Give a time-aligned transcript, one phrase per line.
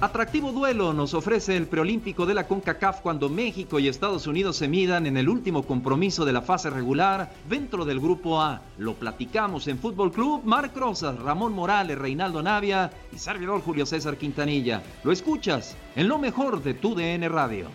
[0.00, 4.66] Atractivo duelo nos ofrece el preolímpico de la CONCACAF cuando México y Estados Unidos se
[4.66, 8.62] midan en el último compromiso de la fase regular dentro del grupo A.
[8.78, 14.16] Lo platicamos en Fútbol Club, Marc Rosas, Ramón Morales, Reinaldo Navia y servidor Julio César
[14.16, 14.82] Quintanilla.
[15.04, 17.66] Lo escuchas en lo mejor de tu DN Radio.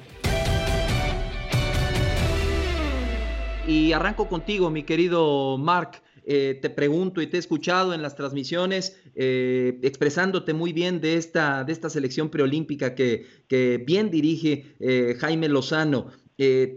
[3.68, 6.02] Y arranco contigo, mi querido Marc.
[6.28, 11.18] Eh, te pregunto y te he escuchado en las transmisiones eh, expresándote muy bien de
[11.18, 16.08] esta, de esta selección preolímpica que, que bien dirige eh, Jaime Lozano.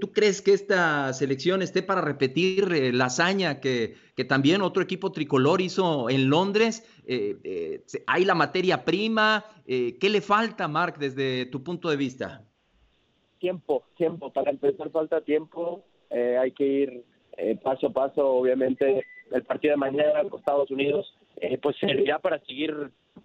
[0.01, 5.11] ¿Tú crees que esta selección esté para repetir la hazaña que, que, también otro equipo
[5.11, 6.85] tricolor hizo en Londres?
[8.07, 9.45] ¿Hay la materia prima?
[9.67, 12.45] ¿Qué le falta, Marc, desde tu punto de vista?
[13.41, 14.33] Tiempo, tiempo.
[14.33, 15.85] Para empezar falta tiempo.
[16.09, 17.05] hay que ir
[17.63, 22.39] paso a paso, obviamente el partido de mañana con Estados Unidos, eh, pues servirá para
[22.41, 22.75] seguir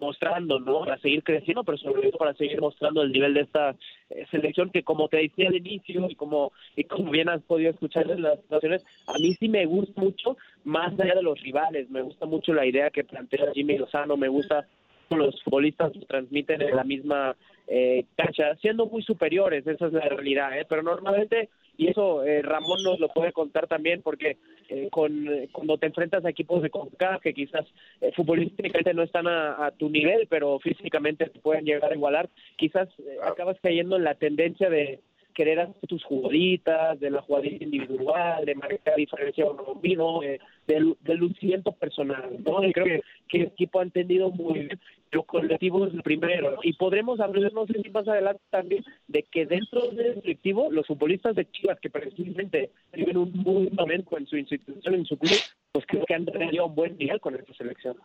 [0.00, 0.80] mostrando, ¿no?
[0.80, 3.74] Para seguir creciendo, pero sobre todo para seguir mostrando el nivel de esta
[4.10, 7.70] eh, selección que, como te decía al inicio y como y como bien has podido
[7.70, 11.90] escuchar en las situaciones, a mí sí me gusta mucho, más allá de los rivales,
[11.90, 14.66] me gusta mucho la idea que plantea Jimmy Lozano, me gusta
[15.10, 17.36] los futbolistas transmiten en la misma
[17.68, 20.66] eh, cancha, siendo muy superiores, esa es la realidad, ¿eh?
[20.68, 25.78] pero normalmente y eso eh, Ramón nos lo puede contar también porque eh, con cuando
[25.78, 27.66] te enfrentas a equipos de CONCACAF que quizás
[28.00, 32.88] eh, futbolísticamente no están a, tu nivel pero físicamente te pueden llegar a igualar quizás
[32.98, 35.00] eh, acabas cayendo en la tendencia de
[35.34, 40.20] querer hacer tus jugaditas, de la jugadita individual, de marcar diferencia o no,
[40.66, 42.64] del, del lucimiento personal, ¿no?
[42.64, 44.80] Y creo que, que, el equipo ha entendido muy bien
[45.14, 46.58] lo colectivo es el primero.
[46.62, 50.86] Y podremos hablar, no sé si más adelante también, de que dentro del colectivo, los
[50.86, 55.38] futbolistas de Chivas, que precisamente viven un buen momento en su institución, en su club,
[55.72, 57.96] pues creo que han tenido un buen nivel con esta selección.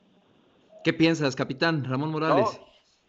[0.84, 2.62] ¿Qué piensas, capitán Ramón Morales?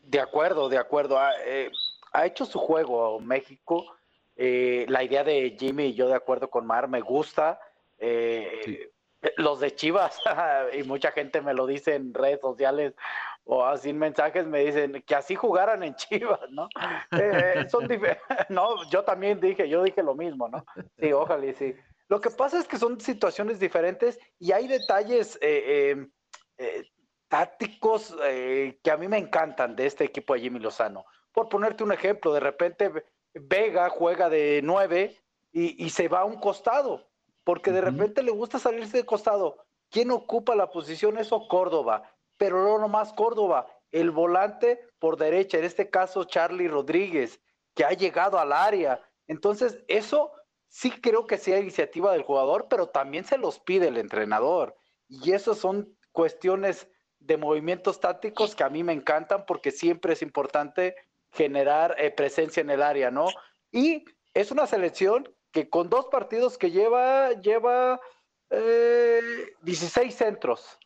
[0.04, 1.18] de acuerdo, de acuerdo.
[1.18, 1.70] Ha, eh,
[2.12, 3.84] ha hecho su juego México
[4.42, 7.60] eh, la idea de Jimmy y yo de acuerdo con Mar me gusta.
[7.98, 8.90] Eh,
[9.36, 10.18] los de Chivas,
[10.72, 12.94] y mucha gente me lo dice en redes sociales
[13.44, 16.70] o así en mensajes, me dicen que así jugaran en Chivas, ¿no?
[17.10, 17.86] Eh, son
[18.48, 20.64] no, yo también dije, yo dije lo mismo, ¿no?
[20.98, 21.76] Sí, ojalá y sí.
[22.08, 25.38] Lo que pasa es que son situaciones diferentes y hay detalles
[27.28, 31.04] tácticos que a mí me encantan de este equipo de Jimmy Lozano.
[31.30, 32.90] Por ponerte un ejemplo, de repente
[33.34, 35.16] Vega juega de nueve
[35.52, 37.08] y, se va a un costado,
[37.44, 39.64] porque de repente le gusta salirse de costado.
[39.90, 41.18] ¿Quién ocupa la posición?
[41.18, 47.40] Eso Córdoba, pero no nomás Córdoba, el volante por derecha, en este caso Charlie Rodríguez,
[47.74, 49.02] que ha llegado al área.
[49.26, 50.30] Entonces, eso
[50.68, 54.76] sí creo que sea iniciativa del jugador, pero también se los pide el entrenador.
[55.08, 60.22] Y eso son cuestiones de movimientos tácticos que a mí me encantan porque siempre es
[60.22, 60.94] importante
[61.32, 63.28] generar eh, presencia en el área, ¿no?
[63.70, 64.04] Y
[64.34, 68.00] es una selección que con dos partidos que lleva, lleva
[68.50, 70.78] 16 eh, centros.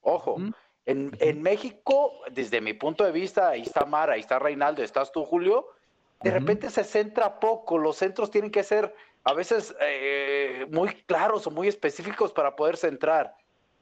[0.00, 0.36] Ojo,
[0.86, 5.24] en, México, desde mi punto de vista, ahí está Mara, ahí está Reinaldo, estás tú,
[5.24, 5.66] Julio,
[6.22, 11.46] de repente se centra poco, los centros tienen que ser a veces eh, muy claros
[11.46, 13.34] o muy específicos para poder centrar.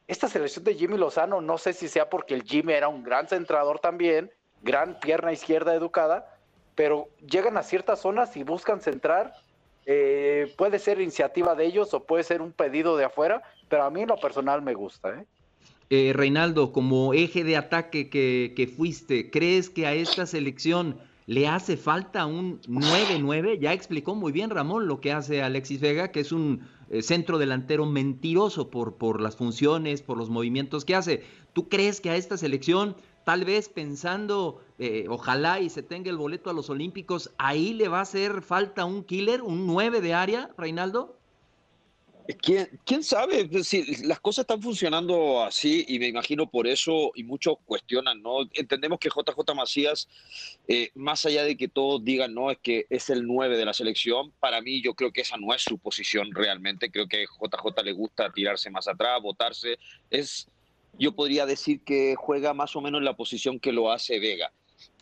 [0.06, 3.28] Esta selección de Jimmy Lozano, no sé si sea porque el Jimmy era un gran
[3.28, 4.32] centrador también,
[4.64, 6.26] gran pierna izquierda educada,
[6.74, 9.34] pero llegan a ciertas zonas y buscan centrar.
[9.86, 13.90] Eh, puede ser iniciativa de ellos o puede ser un pedido de afuera, pero a
[13.90, 15.10] mí en lo personal me gusta.
[15.10, 15.24] ¿eh?
[15.90, 21.76] Eh, Reinaldo, como eje de ataque que, fuiste, ¿crees que a esta selección le hace
[21.76, 23.58] falta un 9-9?
[23.60, 26.66] Ya explicó muy bien Ramón lo que hace Alexis Vega, que es un
[27.00, 31.22] centro delantero mentiroso por, por las funciones, por los movimientos que hace.
[31.52, 36.16] ¿Tú crees que a esta selección tal vez pensando, eh, ojalá y se tenga el
[36.16, 40.14] boleto a los Olímpicos, ahí le va a hacer falta un killer, un 9 de
[40.14, 41.18] área, Reinaldo?
[42.40, 43.62] ¿Quién, ¿Quién, sabe?
[43.64, 48.48] Si las cosas están funcionando así y me imagino por eso y muchos cuestionan, ¿no?
[48.54, 50.08] Entendemos que JJ Macías,
[50.66, 53.74] eh, más allá de que todos digan, no, es que es el 9 de la
[53.74, 57.46] selección, para mí yo creo que esa no es su posición realmente, creo que a
[57.46, 59.78] JJ le gusta tirarse más atrás, botarse,
[60.08, 60.48] es
[60.98, 64.52] yo podría decir que juega más o menos la posición que lo hace Vega.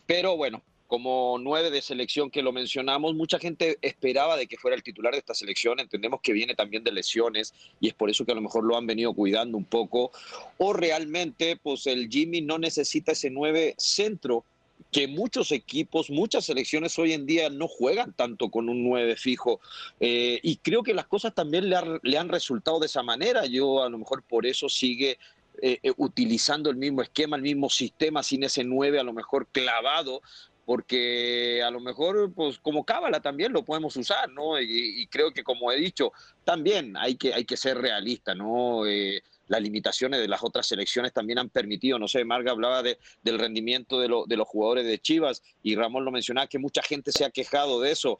[0.05, 4.75] Pero bueno, como nueve de selección que lo mencionamos, mucha gente esperaba de que fuera
[4.75, 8.25] el titular de esta selección, entendemos que viene también de lesiones y es por eso
[8.25, 10.11] que a lo mejor lo han venido cuidando un poco,
[10.57, 14.45] o realmente pues el Jimmy no necesita ese nueve centro
[14.91, 19.59] que muchos equipos, muchas selecciones hoy en día no juegan tanto con un 9 fijo.
[19.99, 23.45] Eh, y creo que las cosas también le, le, han resultado de esa manera.
[23.45, 25.17] Yo a lo mejor por eso sigue
[25.61, 29.47] eh, eh, utilizando el mismo esquema, el mismo sistema, sin ese 9 a lo mejor
[29.47, 30.21] clavado,
[30.65, 34.59] porque a lo mejor, pues como cábala también lo podemos usar, ¿no?
[34.59, 36.11] Y, creo que como he dicho,
[36.43, 38.85] también hay que, hay que ser realista, ¿no?
[38.87, 42.97] Eh, las limitaciones de las otras selecciones también han permitido, no sé, Marga hablaba de,
[43.21, 47.11] del rendimiento de, de los jugadores de Chivas y Ramón lo mencionaba, que mucha gente
[47.11, 48.19] se ha quejado de eso,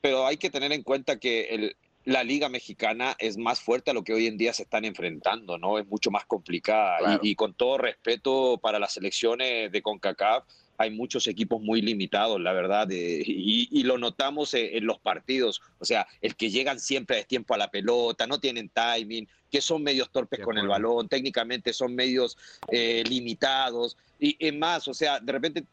[0.00, 1.76] pero hay que tener en cuenta que el,
[2.10, 5.58] la liga mexicana es más fuerte a lo que hoy en día se están enfrentando,
[5.58, 5.78] ¿no?
[5.78, 7.20] Es mucho más complicada.
[7.22, 10.44] Y, y, con todo respeto para las selecciones de CONCACAF,
[10.80, 16.06] hay muchos equipos muy limitados, la verdad, y, lo notamos en, los partidos, o sea,
[16.22, 20.10] el que llegan siempre a tiempo a la pelota, no tienen timing, que son medios
[20.10, 22.38] torpes con el balón, técnicamente son medios
[22.72, 25.64] eh, limitados, y es más, o sea, de repente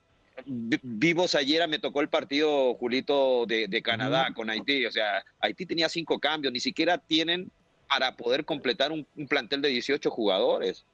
[0.46, 4.86] vivos ayer me tocó el partido, Julito, de, Canadá con Haití.
[4.86, 7.52] O sea, Haití tenía cinco cambios, ni siquiera tienen
[7.88, 10.86] para poder completar un, un plantel de 18 jugadores.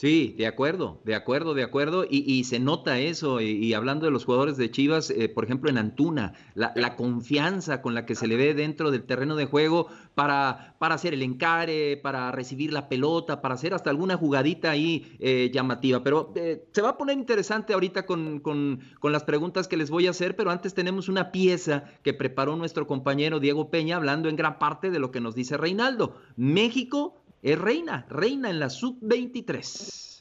[0.00, 2.06] Sí, de acuerdo, de acuerdo, de acuerdo.
[2.08, 3.40] Y, se nota eso.
[3.40, 7.94] Y, hablando de los jugadores de Chivas, eh, por ejemplo, en Antuna, la, confianza con
[7.96, 11.96] la que se le ve dentro del terreno de juego para, para hacer el encare,
[11.96, 16.04] para recibir la pelota, para hacer hasta alguna jugadita ahí eh, llamativa.
[16.04, 19.90] Pero eh, se va a poner interesante ahorita con, con, con las preguntas que les
[19.90, 20.36] voy a hacer.
[20.36, 24.92] Pero antes tenemos una pieza que preparó nuestro compañero Diego Peña, hablando en gran parte
[24.92, 26.14] de lo que nos dice Reinaldo.
[26.36, 30.18] México es reina, reina en la sub-23.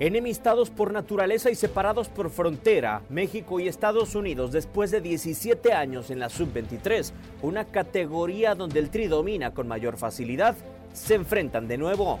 [0.00, 6.10] Enemistados por naturaleza y separados por frontera, México y Estados Unidos, después de 17 años
[6.10, 7.12] en la sub-23,
[7.42, 10.54] una categoría donde el tri domina con mayor facilidad,
[10.92, 12.20] se enfrentan de nuevo.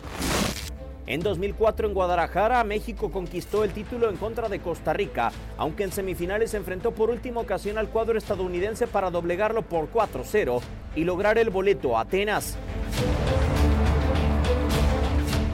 [1.08, 5.90] En 2004 en Guadalajara, México conquistó el título en contra de Costa Rica, aunque en
[5.90, 10.60] semifinales se enfrentó por última ocasión al cuadro estadounidense para doblegarlo por 4-0
[10.96, 12.58] y lograr el boleto a Atenas.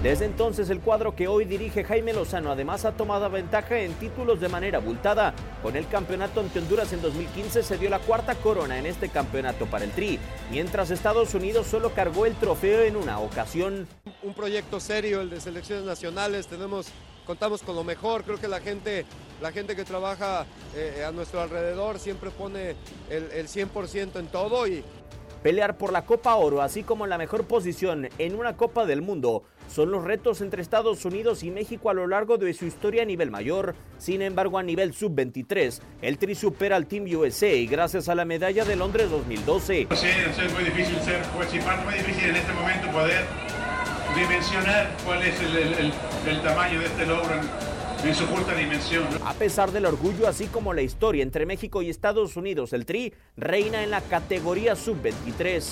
[0.04, 4.38] Desde entonces el cuadro que hoy dirige Jaime Lozano además ha tomado ventaja en títulos
[4.38, 5.32] de manera abultada.
[5.62, 9.64] Con el campeonato ante Honduras en 2015 se dio la cuarta corona en este campeonato
[9.64, 10.18] para el Tri,
[10.50, 13.88] mientras Estados Unidos solo cargó el trofeo en una ocasión.
[14.22, 16.88] Un proyecto serio, el de selecciones nacionales, tenemos,
[17.26, 19.06] contamos con lo mejor, creo que la gente,
[19.40, 20.44] la gente que trabaja
[20.76, 22.76] eh, a nuestro alrededor siempre pone
[23.08, 24.84] el, el 100% en todo y,
[25.44, 29.42] Pelear por la Copa Oro, así como la mejor posición en una Copa del Mundo,
[29.68, 33.06] son los retos entre Estados Unidos y México a lo largo de su historia a
[33.06, 33.74] nivel mayor.
[33.98, 38.64] Sin embargo, a nivel sub-23, el Tri supera al Team USA gracias a la medalla
[38.64, 39.88] de Londres 2012.
[39.94, 43.24] Sí, es muy difícil ser participante, muy difícil en este momento poder
[44.14, 47.34] dimensionar cuál es el, tamaño de este logro
[48.04, 49.04] en su justa dimensión.
[49.24, 53.12] A pesar del orgullo, así como la historia entre México y Estados Unidos, el Tri
[53.36, 55.64] reina en la categoría sub-23.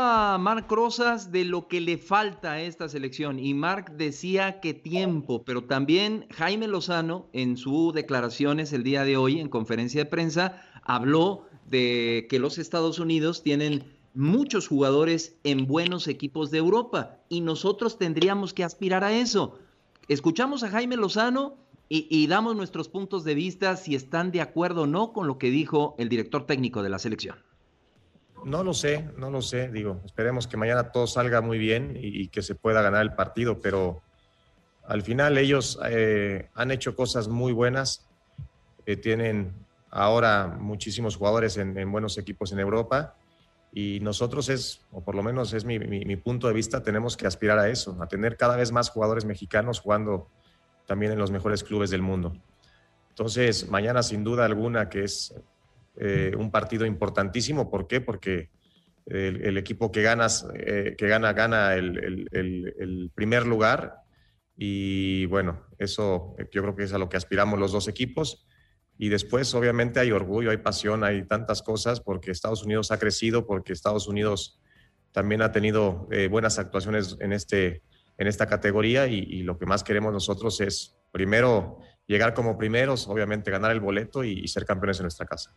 [0.00, 4.72] Hablaba Marc Rosas de lo que le falta a esta selección y Marc decía que
[4.72, 10.10] tiempo, pero también Jaime Lozano en sus declaraciones el día de hoy en conferencia de
[10.10, 17.18] prensa habló de que los Estados Unidos tienen muchos jugadores en buenos equipos de Europa
[17.28, 19.58] y nosotros tendríamos que aspirar a eso.
[20.08, 21.58] Escuchamos a Jaime Lozano
[21.90, 25.50] y, damos nuestros puntos de vista si están de acuerdo o no con lo que
[25.50, 27.49] dijo el director técnico de la selección.
[28.44, 29.68] No lo sé, no lo sé.
[29.70, 33.60] Digo, esperemos que mañana todo salga muy bien y, que se pueda ganar el partido,
[33.60, 34.02] pero
[34.84, 38.08] al final ellos eh, han hecho cosas muy buenas.
[38.86, 39.54] Eh, tienen
[39.90, 43.16] ahora muchísimos jugadores en buenos equipos en Europa
[43.72, 45.78] y nosotros es, o por lo menos es mi,
[46.16, 49.80] punto de vista, tenemos que aspirar a eso, a tener cada vez más jugadores mexicanos
[49.80, 50.28] jugando
[50.86, 52.36] también en los mejores clubes del mundo.
[53.10, 55.34] Entonces, mañana sin duda alguna que es
[55.96, 57.70] eh, un partido importantísimo.
[57.70, 58.00] ¿Por qué?
[58.00, 58.50] Porque
[59.06, 63.96] el, equipo que, ganas, eh, que gana, gana el, primer lugar.
[64.56, 68.46] Y bueno, eso yo creo que es a lo que aspiramos los dos equipos.
[68.98, 73.46] Y después, obviamente, hay orgullo, hay pasión, hay tantas cosas porque Estados Unidos ha crecido,
[73.46, 74.60] porque Estados Unidos
[75.12, 77.82] también ha tenido eh, buenas actuaciones en, este,
[78.18, 83.50] en esta categoría y, lo que más queremos nosotros es, primero, llegar como primeros, obviamente
[83.50, 85.54] ganar el boleto y, ser campeones en nuestra casa.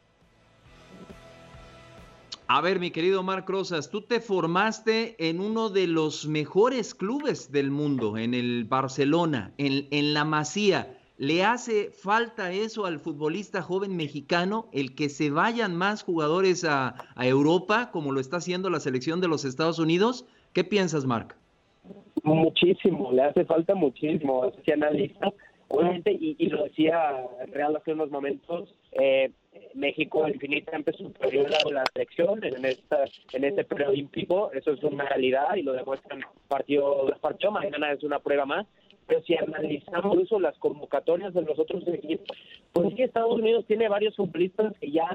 [2.48, 7.52] A ver, mi querido Marc Rosas, tú te formaste en uno de los mejores clubes
[7.52, 10.98] del mundo, en el Barcelona, en, en la Masía.
[11.18, 16.96] ¿Le hace falta eso al futbolista joven mexicano, el que se vayan más jugadores a,
[17.16, 20.26] Europa, como lo está haciendo la selección de los Estados Unidos?
[20.54, 21.38] ¿Qué piensas, Marc?
[22.24, 24.52] Muchísimo, le hace falta muchísimo.
[24.66, 25.32] Se analiza,
[25.68, 27.00] obviamente, y, lo decía
[27.54, 29.32] Real hace unos momentos, eh,
[29.74, 35.56] México infinitamente superior a la selección en, esta, en este preolímpico, eso es una realidad
[35.56, 38.68] y lo demuestran partido partido, mañana es una prueba más.
[39.06, 42.38] Pero si analizamos incluso las convocatorias de los otros equipos,
[42.72, 45.10] pues sí, Estados Unidos tiene varios futbolistas que ya,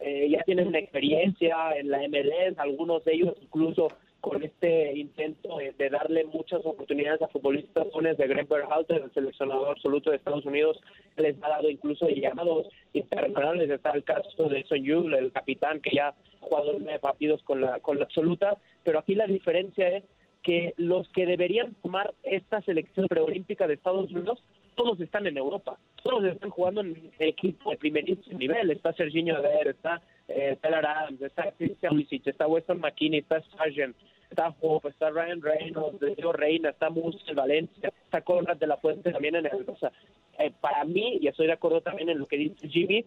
[0.00, 3.88] eh, ya tienen experiencia en la MLS, algunos de ellos incluso
[4.22, 9.70] con este intento de, darle muchas oportunidades a futbolistas jóvenes de Greg Berhalter, el seleccionador
[9.70, 10.80] absoluto de Estados Unidos,
[11.16, 13.68] les ha dado incluso llamados internacionales.
[13.68, 17.60] Está el caso de Son Yul, el capitán que ya ha jugado nueve partidos con
[17.60, 20.04] la, con la absoluta, pero aquí la diferencia es
[20.44, 24.40] que los que deberían tomar esta selección preolímpica de Estados Unidos,
[24.76, 29.66] todos están en Europa, todos están jugando en equipo de primerísimo nivel, está Serginho Ver,
[29.66, 33.96] está eh, Adams, está Christian Lisic, está Weston McKinney, está Sargent,
[34.30, 36.00] está Hope, está Ryan Reynolds,
[36.34, 39.64] Reina, está en Valencia, está Conrad de la Fuente también en el...
[39.66, 39.92] O sea,
[40.38, 43.04] eh, para mí, y estoy de acuerdo también en lo que dice Jimmy,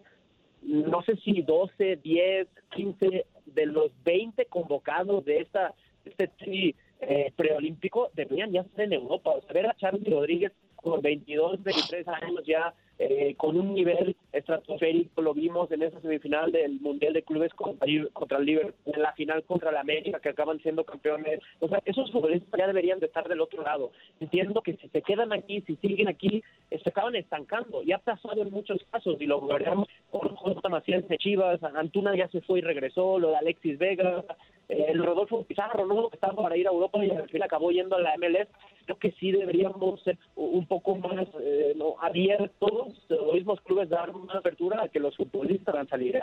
[0.62, 8.10] no sé si 12, 10, 15 de los 20 convocados de esta este eh, preolímpico
[8.14, 9.30] deberían ya estar en Europa.
[9.30, 14.16] O sea, ver a Charlie Rodríguez con 22, 23 años ya eh, con un nivel
[14.32, 19.02] estratosférico, lo vimos en esa semifinal del Mundial de Clubes contra, contra el Liverpool, en
[19.02, 21.40] la final contra la América, que acaban siendo campeones.
[21.60, 23.92] O sea, esos futbolistas ya deberían de estar del otro lado.
[24.20, 27.82] Entiendo que si se quedan aquí, si siguen aquí, eh, se acaban estancando.
[27.82, 30.68] Ya ha pasado en muchos casos, y lo veremos con J.
[30.68, 34.24] Macías de Chivas, Antuna ya se fue y regresó, lo de Alexis Vega,
[34.68, 36.08] el Rodolfo Pizarro, ¿no?
[36.08, 38.48] que estaba para ir a Europa y al fin acabó yendo a la MLS.
[38.84, 41.94] Creo que sí deberíamos ser un poco más eh, ¿no?
[42.00, 46.20] abiertos, los mismos clubes dar una apertura a que los futbolistas van a salir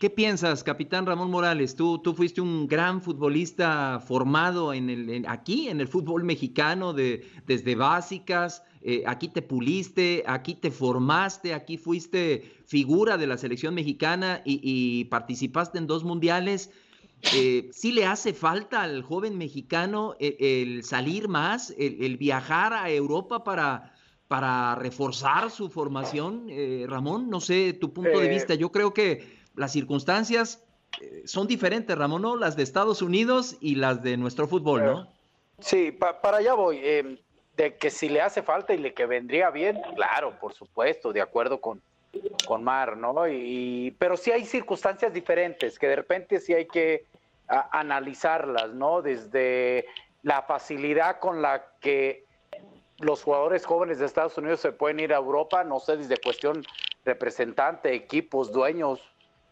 [0.00, 1.76] ¿Qué piensas, capitán Ramón Morales?
[1.76, 7.24] Tú, tú fuiste un gran futbolista formado en el, aquí, en el fútbol mexicano, de,
[7.46, 13.74] desde básicas, eh, aquí te puliste, aquí te formaste, aquí fuiste figura de la selección
[13.74, 16.70] mexicana y participaste en dos mundiales.
[17.32, 23.44] Eh, sí le hace falta al joven mexicano el, salir más, el, viajar a Europa
[23.44, 23.92] para,
[24.28, 26.46] para reforzar su formación.
[26.50, 28.54] Eh, Ramón, no sé tu punto de eh, vista.
[28.54, 30.64] Yo creo que las circunstancias
[31.24, 32.36] son diferentes, Ramón, ¿no?
[32.36, 35.08] Las de Estados Unidos y las de nuestro fútbol, ¿no?
[35.58, 36.80] Sí, para allá voy.
[37.56, 41.20] De que si le hace falta y le que vendría bien, claro, por supuesto, de
[41.20, 41.80] acuerdo con,
[42.46, 43.26] con Mar, ¿no?
[43.28, 47.06] Y, pero sí hay circunstancias diferentes, que de repente sí hay que
[47.48, 49.02] analizarlas, ¿no?
[49.02, 49.86] Desde
[50.22, 52.24] la facilidad con la que
[52.98, 56.64] los jugadores jóvenes de Estados Unidos se pueden ir a Europa, no sé, desde cuestión
[57.04, 59.00] representante, equipos, dueños,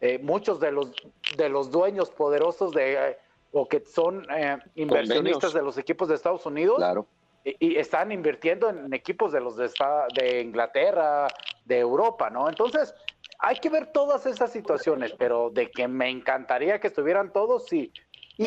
[0.00, 0.92] eh, muchos de los,
[1.36, 3.18] de los dueños poderosos de, eh,
[3.52, 6.76] o que son eh, inversionistas de los equipos de Estados Unidos.
[6.76, 7.06] Claro
[7.44, 9.70] y, están invirtiendo en equipos de los de,
[10.14, 11.28] de Inglaterra,
[11.64, 12.48] de Europa, ¿no?
[12.48, 12.94] Entonces,
[13.42, 17.92] hay que ver todas esas situaciones, pero de que me encantaría que estuvieran todos, sí.
[18.38, 18.46] Y,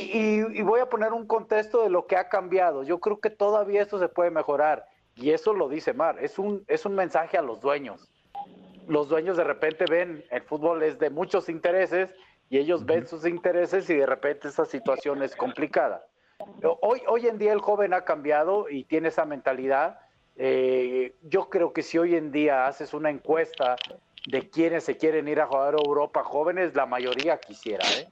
[0.57, 2.81] y, voy a poner un contexto de lo que ha cambiado.
[2.83, 4.87] Yo creo que todavía esto se puede mejorar.
[5.15, 6.17] Y eso lo dice Mar.
[6.21, 8.09] Es un, es un mensaje a los dueños.
[8.87, 12.09] Los dueños de repente ven, el fútbol es de muchos intereses
[12.49, 16.05] y ellos ven sus intereses y de repente esa situación es complicada.
[16.81, 19.99] Hoy, hoy en día el joven ha cambiado y tiene esa mentalidad.
[20.37, 23.75] Eh, yo creo que si hoy en día haces una encuesta
[24.25, 27.85] de quienes se quieren ir a jugar a Europa jóvenes, la mayoría quisiera.
[27.97, 28.07] ¿eh?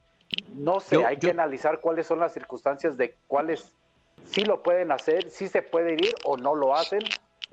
[0.54, 3.72] No sé, hay que analizar cuáles son las circunstancias de cuáles
[4.24, 7.00] sí lo pueden hacer, sí se puede ir o no lo hacen,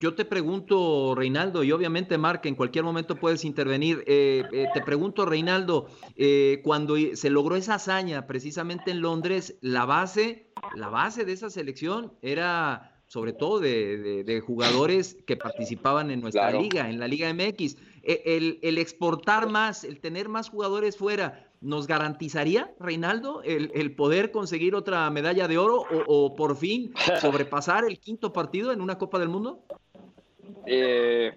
[0.00, 4.02] Yo te pregunto, Reinaldo, y obviamente, Marc, en cualquier momento puedes intervenir.
[4.06, 9.84] Eh, eh, te pregunto, Reinaldo, eh, cuando se logró esa hazaña precisamente en Londres, la
[9.84, 16.20] base, la base de esa selección era sobre todo de, de, jugadores que participaban en
[16.20, 17.76] nuestra liga, en la Liga MX.
[18.02, 23.96] E, el, el, exportar más, el tener más jugadores fuera, ¿nos garantizaría, Reinaldo, el, el
[23.96, 28.80] poder conseguir otra medalla de oro o, o por fin sobrepasar el quinto partido en
[28.80, 29.66] una Copa del Mundo?
[30.66, 31.32] Eh,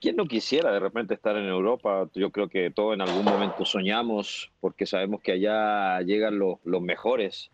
[0.00, 2.08] ¿Quién no quisiera de repente estar en Europa?
[2.14, 6.80] Yo creo que todos en algún momento soñamos porque sabemos que allá llegan los, los
[6.80, 7.50] mejores.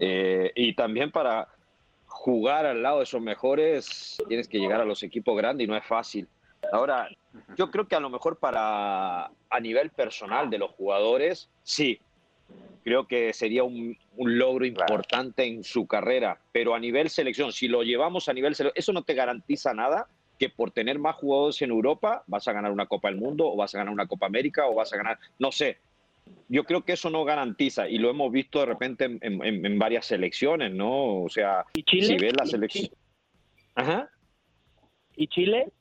[0.00, 1.46] Eh, y también para
[2.06, 5.76] jugar al lado de esos mejores tienes que llegar a los equipos grandes y no
[5.76, 6.26] es fácil.
[6.72, 7.08] Ahora,
[7.56, 12.00] yo creo que a lo mejor para a nivel personal de los jugadores, sí,
[12.82, 17.68] creo que sería un, un logro importante en su carrera, pero a nivel selección, si
[17.68, 21.60] lo llevamos a nivel selección, eso no te garantiza nada que por tener más jugadores
[21.62, 24.26] en Europa vas a ganar una Copa del Mundo o vas a ganar una Copa
[24.26, 25.78] América o vas a ganar, no sé.
[26.48, 29.78] Yo creo que eso no garantiza y lo hemos visto de repente en, en, en
[29.78, 31.22] varias selecciones, ¿no?
[31.22, 32.88] O sea, si ves la selección...
[33.76, 34.10] Ajá.
[35.14, 35.72] ¿Y Chile?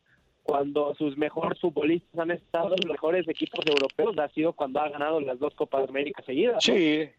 [0.44, 4.90] Cuando sus mejores futbolistas han estado en los mejores equipos europeos, ha sido cuando ha
[4.90, 6.56] ganado las dos Copas América seguidas.
[6.56, 6.62] ¿no?
[6.62, 7.10] Sí,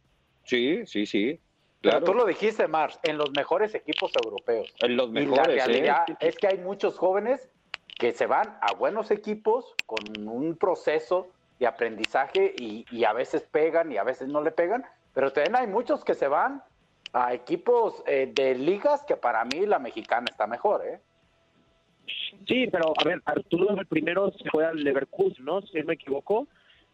[0.45, 1.41] sí, sí, sí.
[1.83, 2.01] Claro.
[2.01, 4.75] Pero tú lo dijiste, Mars, en los mejores equipos europeos.
[4.81, 5.55] En los mejores.
[5.55, 6.17] Y la realidad ¿eh?
[6.21, 7.49] es que hay muchos jóvenes
[7.99, 13.43] que se van a buenos equipos con un proceso de aprendizaje y, y, a veces
[13.51, 14.85] pegan y a veces no le pegan,
[15.15, 16.63] pero también hay muchos que se van
[17.15, 21.01] a equipos eh, de ligas que para mí la mexicana está mejor, ¿eh?
[22.47, 25.63] Sí, pero a ver, Arturo el primero se fue al Leverkusen, ¿no?
[25.63, 26.47] Si no me equivoco.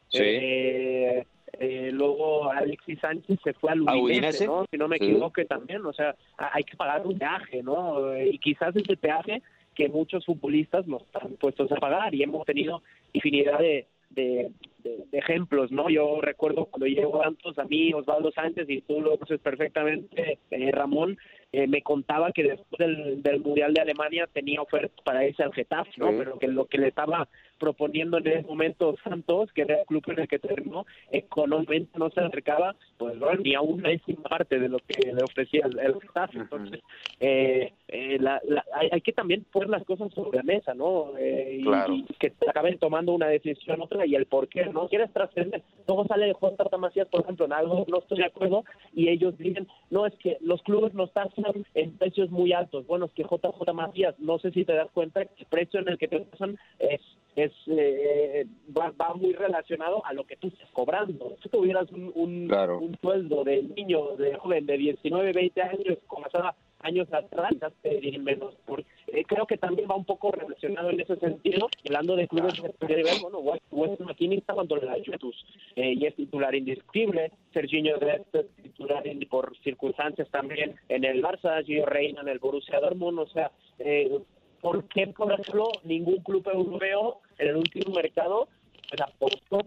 [0.09, 0.21] Sí.
[0.23, 1.27] Eh,
[1.59, 4.65] eh, luego Alexis Sánchez se fue al Udinese, ¿no?
[4.71, 5.47] Si no me equivoco sí.
[5.47, 8.17] también, o sea, hay que pagar un peaje, ¿no?
[8.19, 9.43] Y quizás ese peaje
[9.75, 14.51] que muchos futbolistas no están puestos a pagar y hemos tenido infinidad de, de,
[14.83, 15.88] de, de ejemplos, ¿no?
[15.88, 20.71] Yo recuerdo cuando llegó tantos a mí, Osvaldo Sánchez, y tú lo conoces perfectamente, eh,
[20.73, 21.18] Ramón,
[21.53, 25.53] eh, me contaba que después del, del, Mundial de Alemania tenía ofertas para irse al
[25.53, 26.11] Getafe, ¿no?
[26.11, 26.14] Sí.
[26.18, 30.03] Pero que lo que le estaba proponiendo en ese momento Santos, que era el club
[30.09, 33.14] en el que terminó, económicamente no se acercaba, pues
[33.45, 36.38] ni a una décima parte de lo que le ofrecía el, el Getafe.
[36.38, 36.81] Entonces,
[37.21, 41.12] eh, eh, la, la, hay, hay, que también poner las cosas sobre la mesa, ¿no?
[41.18, 41.92] Eh, claro.
[41.95, 44.88] y, y, que acaben tomando una decisión otra y el por qué, ¿no?
[44.88, 45.62] Quieres trascender.
[45.87, 49.37] Luego sale Juan Tata Macías, por ejemplo, en algo no estoy de acuerdo, y ellos
[49.38, 51.28] dicen, no, es que los clubes no están
[51.74, 52.87] en precios muy altos.
[52.87, 55.98] Bueno, es que JJ Macías, no sé si te das cuenta, el precio en el
[55.98, 57.00] que te pasan es
[57.37, 61.37] es eh, va, va, muy relacionado a lo que tú estás cobrando.
[61.42, 62.78] Si tuvieras un, un, claro.
[62.78, 68.25] un sueldo de niño, de joven de 19, 20 años, como estaba años atrás, pedirían
[68.25, 68.55] menos.
[68.66, 72.55] Por, eh, creo que también va un poco relacionado en ese sentido, hablando de clubes
[72.55, 75.45] de nivel, bueno, West, West McKinney está cuando la Juventus
[75.77, 81.64] eh, y es titular indiscutible, Serginho Dest es titular por circunstancias también en el Barça,
[81.64, 84.18] Gio Reina en el Borussia Dortmund, o sea, eh,
[84.61, 88.49] ¿por qué, por ejemplo, ningún club europeo en el último mercado
[88.92, 89.59] pues apostó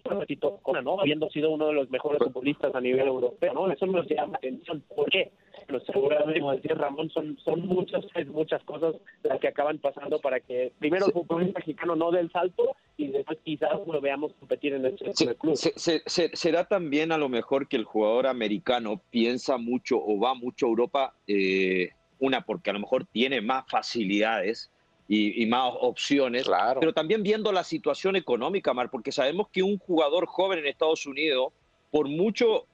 [0.61, 0.99] por ¿no?
[0.99, 3.71] Habiendo sido uno de los mejores futbolistas a nivel europeo, ¿no?
[3.71, 4.83] Eso nos llama la atención.
[4.95, 5.31] ¿Por qué?
[5.65, 10.39] Pero seguramente, como decía Ramón, son, son muchas, muchas cosas las que acaban pasando para
[10.39, 14.73] que primero el futbolista mexicano no dé el salto y después quizás lo veamos competir
[14.73, 15.55] en el, club.
[15.55, 20.69] será también a lo mejor que el jugador americano piensa mucho o va mucho a
[20.69, 24.71] Europa, eh, una porque a lo mejor tiene más facilidades
[25.07, 30.25] y, más opciones, pero también viendo la situación económica, Mar, porque sabemos que un jugador
[30.25, 31.53] joven en Estados Unidos,
[31.91, 32.65] por mucho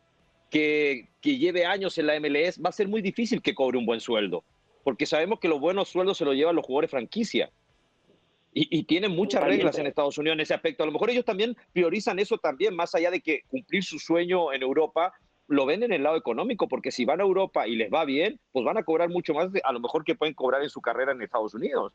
[0.50, 3.86] que, que, lleve años en la MLS, va a ser muy difícil que cobre un
[3.86, 4.46] buen sueldo,
[4.84, 7.52] porque sabemos que los buenos sueldos se los llevan los jugadores franquicia.
[8.54, 10.84] Y, y tienen muchas reglas en Estados Unidos en ese aspecto.
[10.84, 14.52] A lo mejor ellos también priorizan eso también, más allá de que cumplir su sueño
[14.52, 15.14] en Europa,
[15.48, 18.40] lo ven en el lado económico, porque si van a Europa y les va bien,
[18.52, 21.12] pues van a cobrar mucho más a lo mejor que pueden cobrar en su carrera
[21.12, 21.94] en Estados Unidos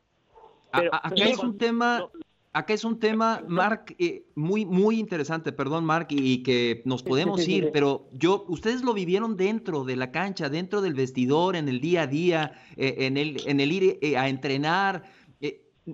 [0.93, 2.09] acá es un tema,
[2.57, 7.47] acá es un tema, Mark, eh, muy, muy interesante, perdón, Mark, y, que nos podemos
[7.47, 11.81] ir, pero yo, ustedes lo vivieron dentro de la cancha, dentro del vestidor, en el
[11.81, 15.05] día a día, eh, en, el, en el ir eh, a entrenar.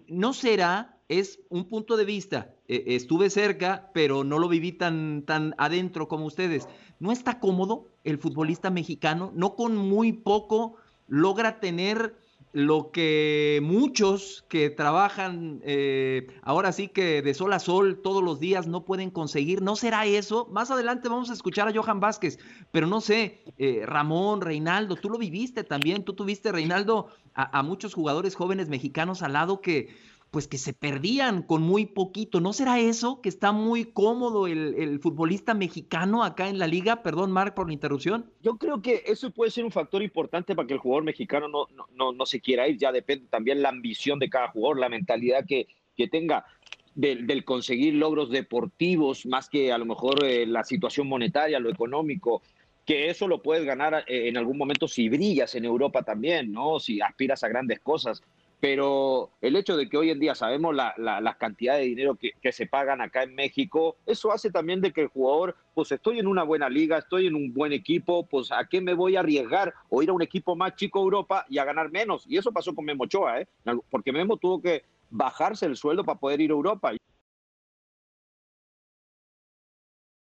[0.07, 0.99] ¿No será?
[1.09, 2.55] Es un punto de vista.
[2.67, 6.67] estuve cerca, pero no lo viví tan, tan adentro como ustedes.
[6.99, 9.33] ¿No está cómodo el futbolista mexicano?
[9.35, 10.77] ¿No con muy poco
[11.09, 12.17] logra tener
[12.53, 18.41] lo que muchos que trabajan eh, ahora sí que de sol a sol todos los
[18.41, 19.63] días no pueden conseguir.
[19.63, 20.47] ¿No será eso?
[20.51, 22.39] Más adelante vamos a escuchar a Johan Vázquez,
[22.71, 27.95] pero no sé, eh, Ramón, Reinaldo, tú lo viviste también, tú tuviste, Reinaldo, a muchos
[27.95, 29.89] jugadores jóvenes mexicanos al lado que
[30.33, 32.41] pues que se perdían con muy poquito.
[32.41, 37.03] ¿No será eso que está muy cómodo el, futbolista mexicano acá en la liga?
[37.03, 38.33] Perdón, Marc, por la interrupción.
[38.41, 41.67] Yo creo que eso puede ser un factor importante para que el jugador mexicano no,
[41.95, 42.79] no, no, se quiera ir.
[42.79, 46.47] Ya depende también la ambición de cada jugador, la mentalidad que, que tenga.
[46.95, 52.43] Del, conseguir logros deportivos más que a lo mejor eh, la situación monetaria, lo económico,
[52.85, 56.79] que eso lo puedes ganar eh, en algún momento si brillas en Europa también, ¿no?
[56.81, 58.23] Si aspiras a grandes cosas
[58.63, 62.53] pero el hecho de que hoy en día sabemos la, la, cantidad de dinero que,
[62.53, 66.29] se pagan acá en México, eso hace también de que el jugador, pues estoy en
[66.29, 69.75] una buena liga, estoy en un buen equipo, pues a qué me voy a arriesgar
[69.89, 72.25] o ir a un equipo más chico Europa y a ganar menos.
[72.29, 73.49] Y eso pasó con Memo Ochoa, ¿eh?
[73.91, 76.93] porque Memo tuvo que bajarse el sueldo para poder ir a Europa.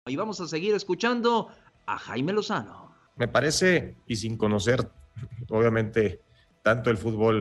[0.07, 1.49] Y vamos a seguir escuchando
[1.85, 2.95] a Jaime Lozano.
[3.17, 4.89] Me parece, y sin conocer,
[5.47, 6.21] obviamente,
[6.63, 7.40] tanto el fútbol.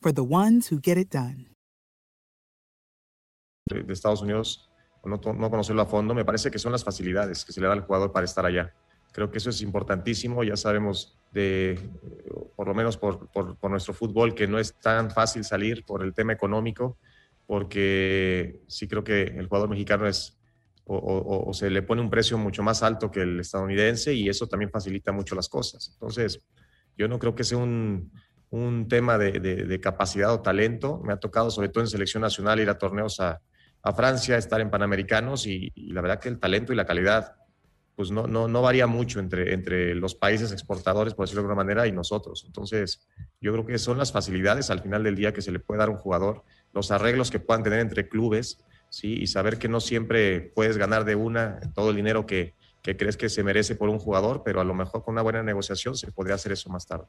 [0.00, 1.46] for the ones who get it done.
[3.66, 4.70] De, de Estados Unidos,
[5.04, 7.72] no, no conocerlo a fondo, me parece que son las facilidades que se le da
[7.72, 8.74] al jugador para estar allá.
[9.12, 10.44] Creo que eso es importantísimo.
[10.44, 11.78] Ya sabemos de,
[12.56, 16.02] por lo menos por, por, por, nuestro fútbol, que no es tan fácil salir por
[16.04, 16.96] el tema económico,
[17.46, 20.36] porque sí creo que el jugador mexicano es
[20.92, 24.70] o, se le pone un precio mucho más alto que el estadounidense y eso también
[24.70, 25.90] facilita mucho las cosas.
[25.92, 26.44] Entonces,
[26.96, 28.10] yo no creo que sea un,
[28.50, 31.00] un tema de, de, capacidad o talento.
[31.04, 33.40] Me ha tocado, sobre todo en selección nacional, ir a torneos a,
[33.82, 37.36] a Francia, estar en Panamericanos y, la verdad que el talento y la calidad
[37.96, 41.62] pues no, no, no varía mucho entre, entre los países exportadores, por decirlo de alguna
[41.62, 42.44] manera, y nosotros.
[42.46, 43.06] Entonces,
[43.42, 45.88] yo creo que son las facilidades al final del día que se le puede dar
[45.88, 49.18] a un jugador, los arreglos que puedan tener entre clubes, ¿sí?
[49.20, 53.18] y saber que no siempre puedes ganar de una todo el dinero que, que crees
[53.18, 56.10] que se merece por un jugador, pero a lo mejor con una buena negociación se
[56.10, 57.06] podría hacer eso más tarde.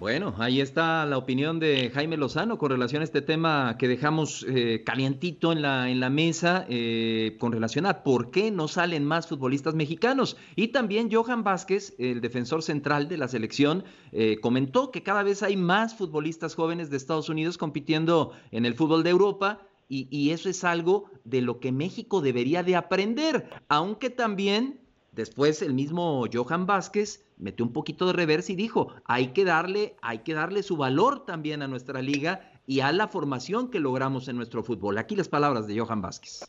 [0.00, 4.46] Bueno, ahí está la opinión de Jaime Lozano con relación a este tema que dejamos
[4.48, 9.04] eh, calientito en la, en la mesa eh, con relación a por qué no salen
[9.04, 10.38] más futbolistas mexicanos.
[10.56, 15.42] Y también Johan Vázquez, el defensor central de la selección, eh, comentó que cada vez
[15.42, 19.60] hay más futbolistas jóvenes de Estados Unidos compitiendo en el fútbol de Europa.
[19.90, 24.79] Y, y eso es algo de lo que México debería de aprender, aunque también
[25.12, 29.96] después el mismo Johan Vázquez metió un poquito de reversa y dijo, hay que darle,
[30.02, 34.28] hay que darle su valor también a nuestra liga y a la formación que logramos
[34.28, 34.98] en nuestro fútbol.
[34.98, 36.44] Aquí las palabras de Johan Vázquez.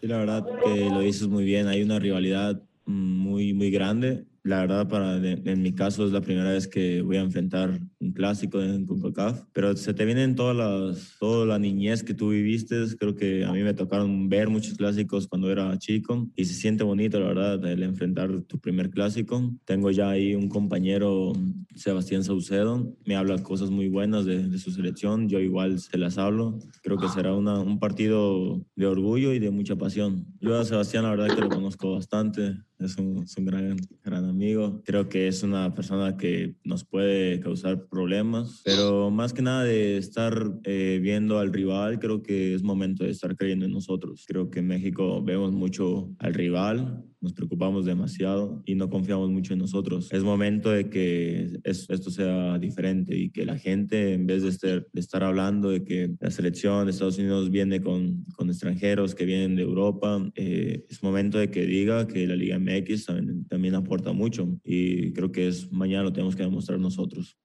[0.00, 4.60] Sí, la verdad que lo dices muy bien, hay una rivalidad muy, muy grande la
[4.60, 8.62] verdad, para, en mi caso es la primera vez que voy a enfrentar un clásico
[8.62, 12.76] en CONCACAF, pero se te vienen todas las, toda la niñez que tú viviste.
[12.98, 16.84] Creo que a mí me tocaron ver muchos clásicos cuando era chico y se siente
[16.84, 19.52] bonito, la verdad, el enfrentar tu primer clásico.
[19.64, 21.32] Tengo ya ahí un compañero,
[21.74, 26.18] Sebastián Saucedo, me habla cosas muy buenas de, de su selección, yo igual se las
[26.18, 26.58] hablo.
[26.82, 30.26] Creo que será una, un partido de orgullo y de mucha pasión.
[30.40, 34.82] Yo a Sebastián, la verdad, que lo conozco bastante es un, gran, gran amigo.
[34.84, 39.96] Creo que es una persona que nos puede causar problemas, pero más que nada de
[39.96, 44.24] estar eh, viendo al rival, creo que es momento de estar creyendo en nosotros.
[44.26, 49.52] Creo que en México vemos mucho al rival, nos preocupamos demasiado y no confiamos mucho
[49.52, 50.12] en nosotros.
[50.12, 54.86] Es momento de que esto sea diferente y que la gente, en vez de estar,
[54.92, 59.24] de estar hablando de que la selección de Estados Unidos viene con, con extranjeros que
[59.24, 63.74] vienen de Europa, eh, es momento de que diga que la Liga MX también, también
[63.74, 67.36] aporta mucho y creo que es mañana lo tenemos que demostrar nosotros.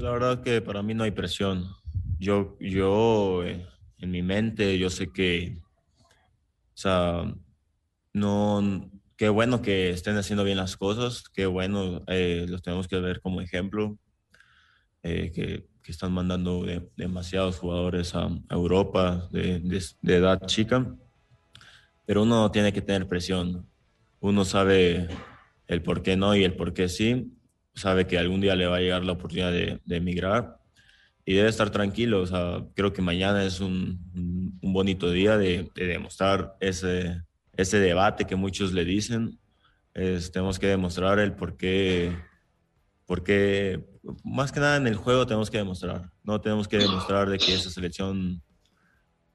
[0.00, 1.64] La verdad que para mí no hay presión.
[2.18, 3.64] Yo, yo eh,
[3.98, 5.58] en mi mente, yo sé que,
[6.08, 7.34] o sea,
[8.12, 12.98] no, qué bueno que estén haciendo bien las cosas, qué bueno, eh, los tenemos que
[12.98, 13.98] ver como ejemplo,
[15.02, 16.64] eh, que, están mandando
[16.96, 19.60] demasiados jugadores a, Europa de,
[20.04, 20.94] edad chica,
[22.06, 23.68] pero uno tiene que tener presión,
[24.20, 25.08] uno sabe
[25.66, 27.36] el por qué no y el por qué sí,
[27.74, 30.56] sabe que algún día le va a llegar la oportunidad de, emigrar.
[31.26, 34.00] Y debe estar tranquilo, o sea, creo que mañana es un,
[34.62, 37.22] bonito día de demostrar ese
[37.56, 39.38] ese debate que muchos le dicen.
[39.92, 42.16] tenemos que demostrar el por qué,
[44.24, 46.10] más que nada en el juego tenemos que demostrar.
[46.24, 48.42] No tenemos que demostrar de que esa selección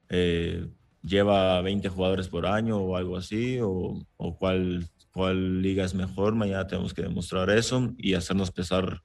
[0.09, 0.67] eh,
[1.03, 6.35] lleva 20 jugadores por año o algo así, o, o cuál, cuál liga es mejor.
[6.35, 9.03] Mañana tenemos que demostrar eso y hacernos pesar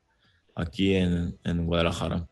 [0.54, 2.26] aquí en, en Guadalajara.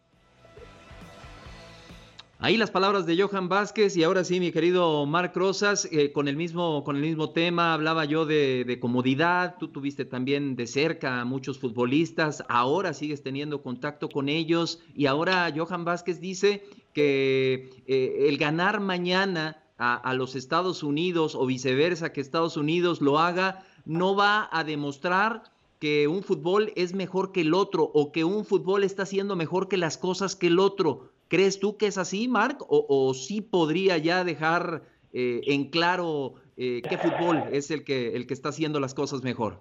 [2.43, 6.27] Ahí las palabras de Johan Vázquez y ahora sí, mi querido Marc Rosas, eh, con,
[6.27, 11.21] el mismo, con el mismo tema, hablaba yo de, comodidad, tú tuviste también de cerca
[11.21, 17.69] a muchos futbolistas, ahora sigues teniendo contacto con ellos y ahora Johan Vázquez dice que
[17.87, 23.19] eh, el ganar mañana a, a los Estados Unidos o viceversa, que Estados Unidos lo
[23.19, 25.43] haga, no va a demostrar
[25.79, 29.69] que un fútbol es mejor que el otro o que un fútbol está haciendo mejor
[29.69, 32.61] que las cosas que el otro ¿Crees tú que es así, Marc?
[32.69, 38.27] ¿O, sí podría ya dejar eh, en claro eh, qué fútbol es el que, el
[38.27, 39.61] que está haciendo las cosas mejor?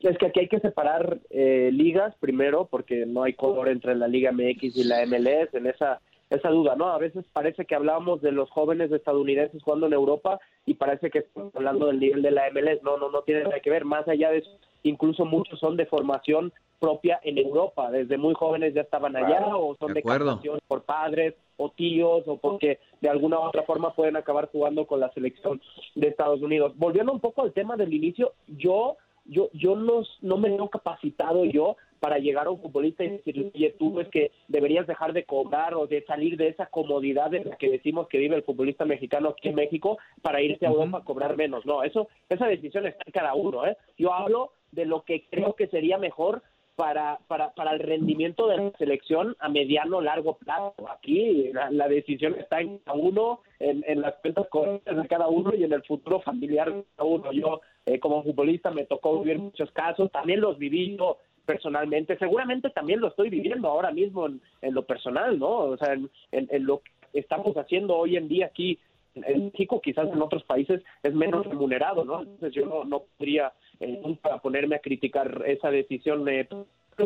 [0.00, 4.08] Es que aquí hay que separar eh, ligas primero, porque no hay color entre la
[4.08, 6.88] Liga MX y la MLS en esa esa duda, ¿no?
[6.88, 11.18] A veces parece que hablábamos de los jóvenes estadounidenses jugando en Europa y parece que
[11.18, 12.82] estamos hablando del nivel de la MLS.
[12.82, 13.84] No, no, no tiene nada que ver.
[13.84, 14.50] Más allá de eso,
[14.84, 17.90] incluso muchos son de formación propia en Europa.
[17.90, 22.38] Desde muy jóvenes ya estaban allá o son de, de por padres o tíos o
[22.38, 25.60] porque de alguna u otra forma pueden acabar jugando con la selección
[25.94, 26.72] de Estados Unidos.
[26.76, 31.44] Volviendo un poco al tema del inicio, yo yo yo no, no me veo capacitado
[31.44, 35.24] yo para llegar a un futbolista y decirle, oye, tú es que deberías dejar de
[35.24, 38.86] cobrar o de salir de esa comodidad en la que decimos que vive el futbolista
[38.86, 41.66] mexicano aquí en México para irse a Europa a cobrar menos.
[41.66, 43.66] No, eso esa decisión está en cada uno.
[43.66, 43.76] ¿eh?
[43.98, 46.42] Yo hablo de lo que creo que sería mejor
[46.80, 50.74] para, para, para el rendimiento de la selección a mediano o largo plazo.
[50.88, 55.52] Aquí la, decisión está en cada uno, en, en las cuentas corrientes de cada uno
[55.54, 57.32] y en el futuro familiar de cada uno.
[57.32, 62.70] Yo, eh, como futbolista, me tocó vivir muchos casos, también los viví yo personalmente, seguramente
[62.70, 65.50] también lo estoy viviendo ahora mismo en, lo personal, ¿no?
[65.50, 68.78] O sea, en, en, lo que estamos haciendo hoy en día aquí
[69.14, 72.22] en México, quizás en otros países es menos remunerado, ¿no?
[72.22, 74.00] Entonces yo no, no podría eh,
[74.42, 76.46] ponerme a criticar esa decisión de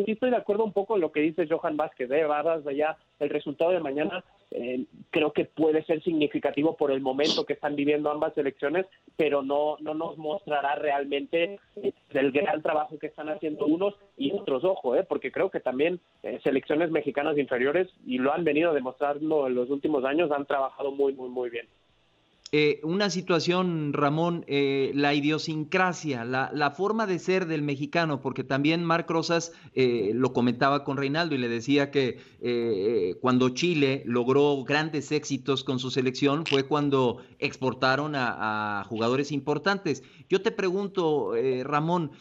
[0.03, 2.25] sí estoy de acuerdo un poco en lo que dice Johan Vázquez, ¿eh?
[2.25, 7.45] de allá, el resultado de mañana eh, creo que puede ser significativo por el momento
[7.45, 12.97] que están viviendo ambas elecciones, pero no, no nos mostrará realmente eh, el gran trabajo
[12.99, 15.05] que están haciendo unos y otros, ojo, ¿eh?
[15.07, 19.69] porque creo que también eh, selecciones mexicanas inferiores, y lo han venido demostrando en los
[19.69, 21.67] últimos años, han trabajado muy, muy, muy bien.
[22.57, 28.81] Eh, una situación, Ramón, eh, la idiosincrasia, la, forma de ser del mexicano, porque también
[28.81, 32.17] Marc Rosas eh, lo comentaba con Reinaldo y le decía que
[33.21, 40.03] cuando Chile logró grandes éxitos con su selección fue cuando exportaron a, jugadores importantes.
[40.29, 42.11] Yo te pregunto, Ramón,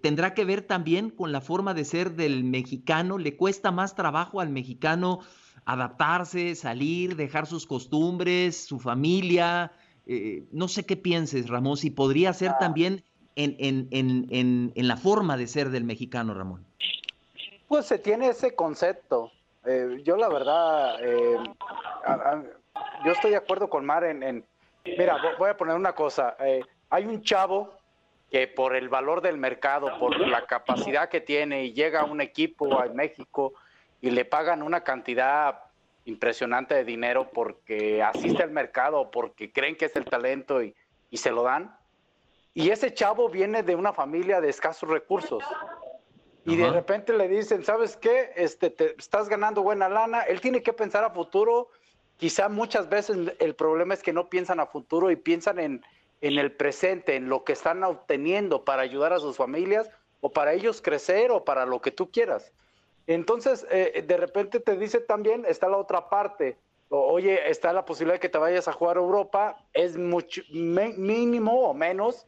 [0.00, 3.18] ¿tendrá que ver también con la forma de ser del mexicano?
[3.18, 5.20] ¿Le cuesta más trabajo al mexicano?
[5.64, 9.72] Adaptarse, salir, dejar sus costumbres, su familia.
[10.06, 13.04] Eh, no sé qué pienses, Ramón, si podría ser también
[13.36, 16.64] en, en, en, en, la forma de ser del mexicano, Ramón.
[17.68, 19.32] Pues se tiene ese concepto.
[19.64, 21.38] Eh, yo la verdad, eh,
[23.04, 24.44] yo estoy de acuerdo con Mar en...
[24.84, 26.36] mira, voy a poner una cosa.
[26.90, 27.72] hay un chavo
[28.30, 32.20] que por el valor del mercado, por la capacidad que tiene y llega a un
[32.20, 33.54] equipo a México
[34.04, 35.60] y le pagan una cantidad
[36.04, 40.74] impresionante de dinero porque asiste al mercado, porque creen que es el talento y,
[41.14, 41.74] se lo dan.
[42.52, 45.42] Y ese chavo viene de una familia de escasos recursos.
[46.44, 48.32] Y de repente le dicen, ¿sabes qué?
[48.36, 50.20] Este, te estás ganando buena lana.
[50.20, 51.70] Él tiene que pensar a futuro.
[52.18, 55.82] Quizá muchas veces el problema es que no piensan a futuro y piensan en,
[56.20, 59.88] en el presente, en lo que están obteniendo para ayudar a sus familias
[60.20, 62.52] o para ellos crecer o para lo que tú quieras.
[63.06, 66.56] Entonces, eh, de repente te dice también, está la otra parte,
[66.88, 71.68] oye, está la posibilidad de que te vayas a jugar a Europa, es mucho, mínimo
[71.68, 72.26] o menos,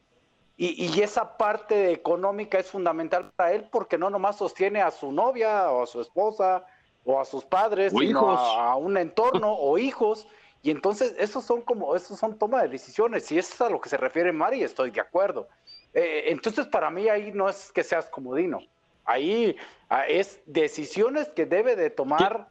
[0.59, 5.71] y, esa parte económica es fundamental para él porque no nomás sostiene a su novia
[5.71, 6.65] o a su esposa
[7.05, 10.27] o a sus padres, sino a, un entorno o hijos.
[10.63, 13.79] Y entonces esos son como, esos son toma de decisiones, y eso es a lo
[13.79, 15.47] que se refiere Mari, estoy de acuerdo.
[15.93, 18.59] Eh, entonces para mí ahí no es que seas comodino,
[19.07, 19.55] Ahí
[19.89, 22.49] ah, es decisiones que debe de tomar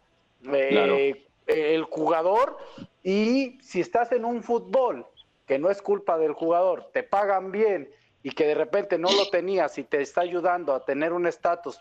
[0.52, 2.56] eh, el jugador
[3.02, 5.06] y si estás en un fútbol
[5.46, 7.88] que no es culpa del jugador, te pagan bien
[8.22, 11.78] y que de repente no lo tenías y te está ayudando a tener un estatus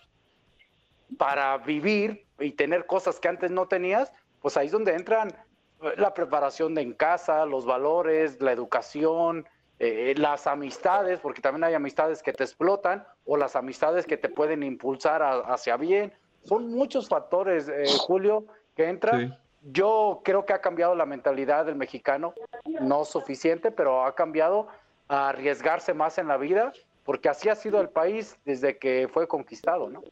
[1.17, 4.11] para vivir y tener cosas que antes no tenías,
[4.41, 5.29] pues ahí es donde entran
[5.81, 9.47] eh, la preparación de en casa, los valores, la educación,
[9.79, 14.29] eh, las amistades, porque también hay amistades que te explotan o las amistades que te
[14.29, 16.13] pueden impulsar hacia bien.
[16.43, 19.37] Son muchos factores, eh, Julio, que entran.
[19.63, 22.33] Yo creo que ha cambiado la mentalidad del mexicano,
[22.65, 24.67] no suficiente, pero ha cambiado
[25.07, 26.71] a arriesgarse más en la vida,
[27.03, 30.03] porque así ha sido el país desde que fue conquistado, ¿no?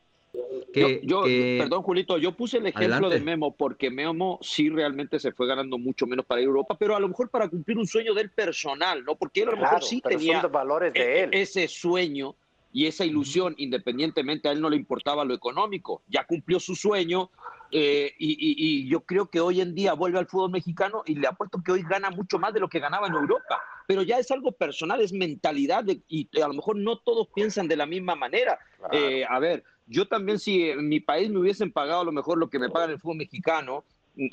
[1.03, 5.47] Yo, perdón, Julito, yo puse el ejemplo de Memo porque Memo sí realmente se fue
[5.47, 9.03] ganando mucho menos para Europa, pero a lo mejor para cumplir un sueño del personal,
[9.05, 9.15] ¿no?
[9.15, 11.29] Porque él a lo mejor sí tenía valores de e, él.
[11.33, 12.35] ese sueño
[12.71, 17.29] y esa ilusión, independientemente a él no le importaba lo económico, ya cumplió su sueño
[17.71, 21.61] eh, y, yo creo que hoy en día vuelve al fútbol mexicano y le apuesto
[21.63, 24.51] que hoy gana mucho más de lo que ganaba en Europa, pero ya es algo
[24.51, 28.59] personal, es mentalidad y a lo mejor no todos piensan de la misma manera.
[28.91, 32.37] Eh, a ver, yo también, si en mi país me hubiesen pagado a lo mejor
[32.37, 33.83] lo que me pagan el fútbol mexicano,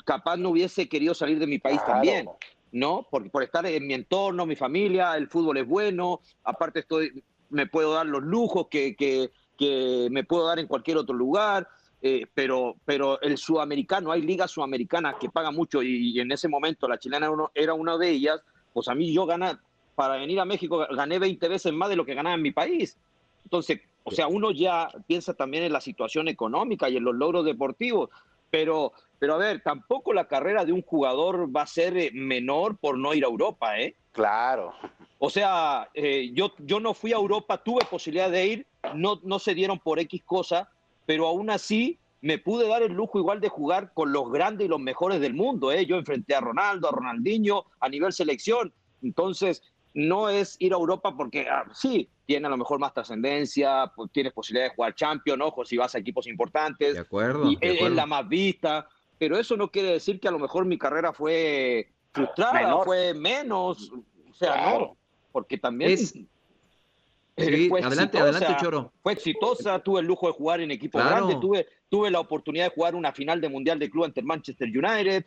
[0.05, 2.29] capaz no hubiese querido salir de mi país también,
[2.71, 3.07] ¿no?
[3.09, 7.67] Por, por estar en mi entorno, mi familia, el fútbol es bueno, aparte estoy, me
[7.67, 11.67] puedo dar los lujos que, que, que me puedo dar en cualquier otro lugar.
[12.03, 16.87] Eh, pero, pero el sudamericano, hay ligas sudamericanas que pagan mucho y, en ese momento
[16.87, 18.41] la chilena era una de ellas,
[18.73, 19.61] pues a mí yo gana,
[19.93, 22.97] para venir a México gané 20 veces más de lo que ganaba en mi país.
[23.43, 27.45] Entonces, o sea, uno ya piensa también en la situación económica y en los logros
[27.45, 28.09] deportivos,
[28.49, 32.77] pero, pero a ver, tampoco la carrera de un jugador va a ser eh, menor
[32.77, 33.95] por no ir a Europa, ¿eh?
[34.11, 34.73] Claro.
[35.19, 39.39] O sea, eh, yo, yo no fui a Europa, tuve posibilidad de ir, no, no
[39.39, 40.69] se dieron por X cosa,
[41.05, 44.69] pero aún así me pude dar el lujo igual de jugar con los grandes y
[44.69, 45.71] los mejores del mundo.
[45.71, 45.85] ¿eh?
[45.85, 48.73] Yo enfrenté a Ronaldo, a Ronaldinho a nivel selección.
[49.01, 49.63] Entonces,
[49.93, 54.11] no es ir a Europa porque ah, sí, tiene a lo mejor más trascendencia, pues,
[54.11, 56.93] tienes posibilidad de jugar Champions, ojo, si vas a equipos importantes.
[56.93, 57.49] De acuerdo.
[57.51, 58.87] Y es, la más vista,
[59.17, 63.91] pero eso no quiere decir que a lo mejor mi carrera fue frustrada, fue menos.
[63.91, 64.97] O sea, no,
[65.31, 65.97] porque también.
[67.37, 68.91] adelante, adelante, Choro.
[69.01, 72.75] Fue exitosa, tuve el lujo de jugar en equipo grande, tuve, tuve la oportunidad de
[72.75, 75.25] jugar una final de Mundial de Club ante Manchester United,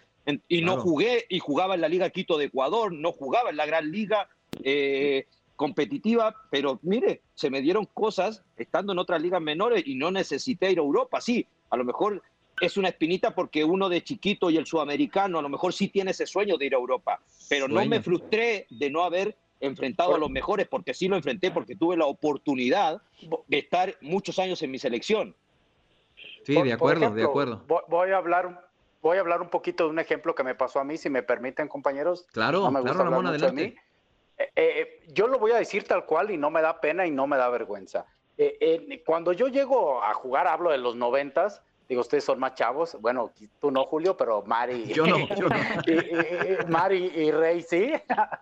[0.48, 3.66] y no jugué, y jugaba en la Liga Quito de Ecuador, no jugaba en la
[3.66, 4.28] Gran Liga
[4.62, 5.26] eh,
[5.56, 10.70] competitiva, pero mire, se me dieron cosas estando en otras ligas menores y no necesité
[10.70, 11.20] ir a Europa.
[11.20, 12.22] Sí, a lo mejor
[12.60, 16.12] es una espinita porque uno de chiquito y el sudamericano a lo mejor sí tiene
[16.12, 20.18] ese sueño de ir a Europa, pero no me frustré de no haber enfrentado a
[20.18, 23.00] los mejores, porque sí lo enfrenté, porque tuve la oportunidad
[23.46, 25.34] de estar muchos años en mi selección.
[26.44, 27.64] Sí, de acuerdo, de acuerdo.
[27.88, 28.64] Voy a hablar
[29.00, 31.22] voy a hablar un poquito de un ejemplo que me pasó a mí, si me
[31.22, 32.26] permiten, compañeros.
[32.32, 33.76] Claro, claro, Ramón, adelante.
[34.38, 37.26] Eh, yo lo voy a decir tal cual y no me da pena y no
[37.26, 38.06] me da vergüenza.
[38.36, 42.96] Eh, cuando yo llego a jugar, hablo de los noventas, digo, ustedes son más chavos,
[43.00, 43.30] bueno,
[43.60, 44.86] tú no, Julio, pero Mari.
[44.86, 45.56] Yo no, yo no.
[45.86, 47.92] y, Mari y Rey, sí.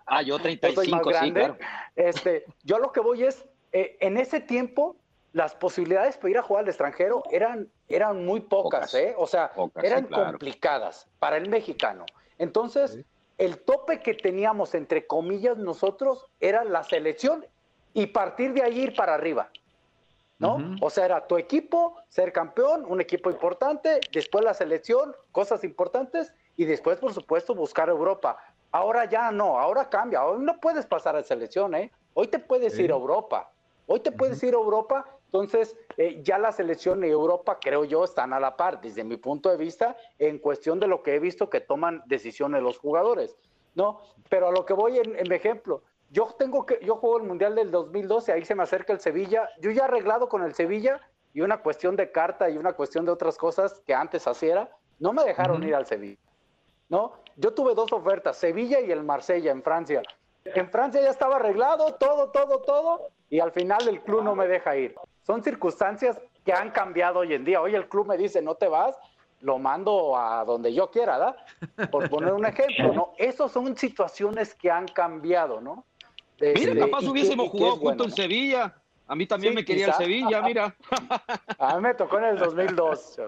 [0.05, 1.57] Ah, yo 35, sí, claro.
[1.95, 4.95] Este, yo lo que voy es, en ese tiempo,
[5.33, 9.13] las posibilidades para ir a jugar al extranjero eran, eran muy pocas, ¿eh?
[9.17, 12.05] O sea, eran complicadas para el mexicano.
[12.37, 12.99] Entonces,
[13.37, 17.45] el tope que teníamos, entre comillas, nosotros, era la selección
[17.93, 19.49] y partir de ahí ir para arriba.
[20.39, 20.57] ¿No?
[20.81, 26.33] O sea, era tu equipo, ser campeón, un equipo importante, después la selección, cosas importantes,
[26.57, 28.37] y después, por supuesto, buscar Europa.
[28.71, 30.25] Ahora ya no, ahora cambia.
[30.25, 31.91] Hoy no puedes pasar a selección, ¿eh?
[32.13, 33.51] Hoy te puedes ir a Europa.
[33.87, 38.03] Hoy te puedes ir a Europa, entonces eh, ya la selección y Europa, creo yo,
[38.03, 41.19] están a la par, desde mi punto de vista, en cuestión de lo que he
[41.19, 43.35] visto que toman decisiones los jugadores,
[43.73, 43.99] ¿no?
[44.29, 45.81] Pero a lo que voy en, en ejemplo,
[46.11, 49.49] yo tengo que, yo juego el Mundial del 2012, ahí se me acerca el Sevilla,
[49.59, 51.01] yo ya arreglado con el Sevilla
[51.33, 54.69] y una cuestión de carta y una cuestión de otras cosas que antes hacía,
[54.99, 56.21] no me dejaron ir al Sevilla,
[56.89, 57.13] ¿no?
[57.37, 60.03] Yo tuve dos ofertas, Sevilla y el Marsella en Francia.
[60.45, 64.47] En Francia ya estaba arreglado, todo, todo, todo, y al final el club no me
[64.47, 64.93] deja ir.
[65.23, 67.61] Son circunstancias que han cambiado hoy en día.
[67.61, 68.95] Hoy el club me dice, no te vas,
[69.41, 71.87] lo mando a donde yo quiera, ¿da?
[71.87, 73.13] Por poner un ejemplo, ¿no?
[73.17, 75.85] Esas son situaciones que han cambiado, ¿no?
[76.39, 78.75] mira, capaz hubiésemos jugado junto en Sevilla.
[79.07, 80.75] A mí también me quería el Sevilla, mira.
[81.59, 83.19] A mí me tocó en el 2002.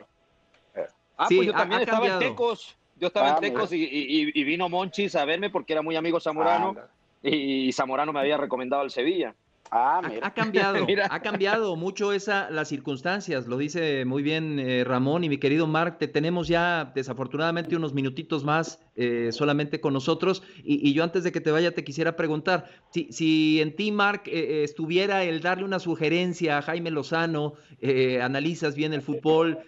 [1.18, 2.78] Ah, pues yo también estaba en Tecos.
[2.98, 6.76] Yo estaba en ah, Tecos y, vino Monchis a verme porque era muy amigo Zamorano
[7.22, 9.36] y Zamorano me había recomendado al Sevilla.
[9.72, 15.24] Ah, Ha, cambiado, ha cambiado mucho esa, las circunstancias, lo dice muy bien eh, Ramón
[15.24, 20.44] y mi querido Mark, te tenemos ya desafortunadamente unos minutitos más eh, solamente con nosotros
[20.64, 24.24] y, yo antes de que te vaya te quisiera preguntar, si, si en ti Mark
[24.28, 27.56] eh, estuviera el darle una sugerencia a Jaime Lozano,
[28.22, 29.60] analizas bien el fútbol,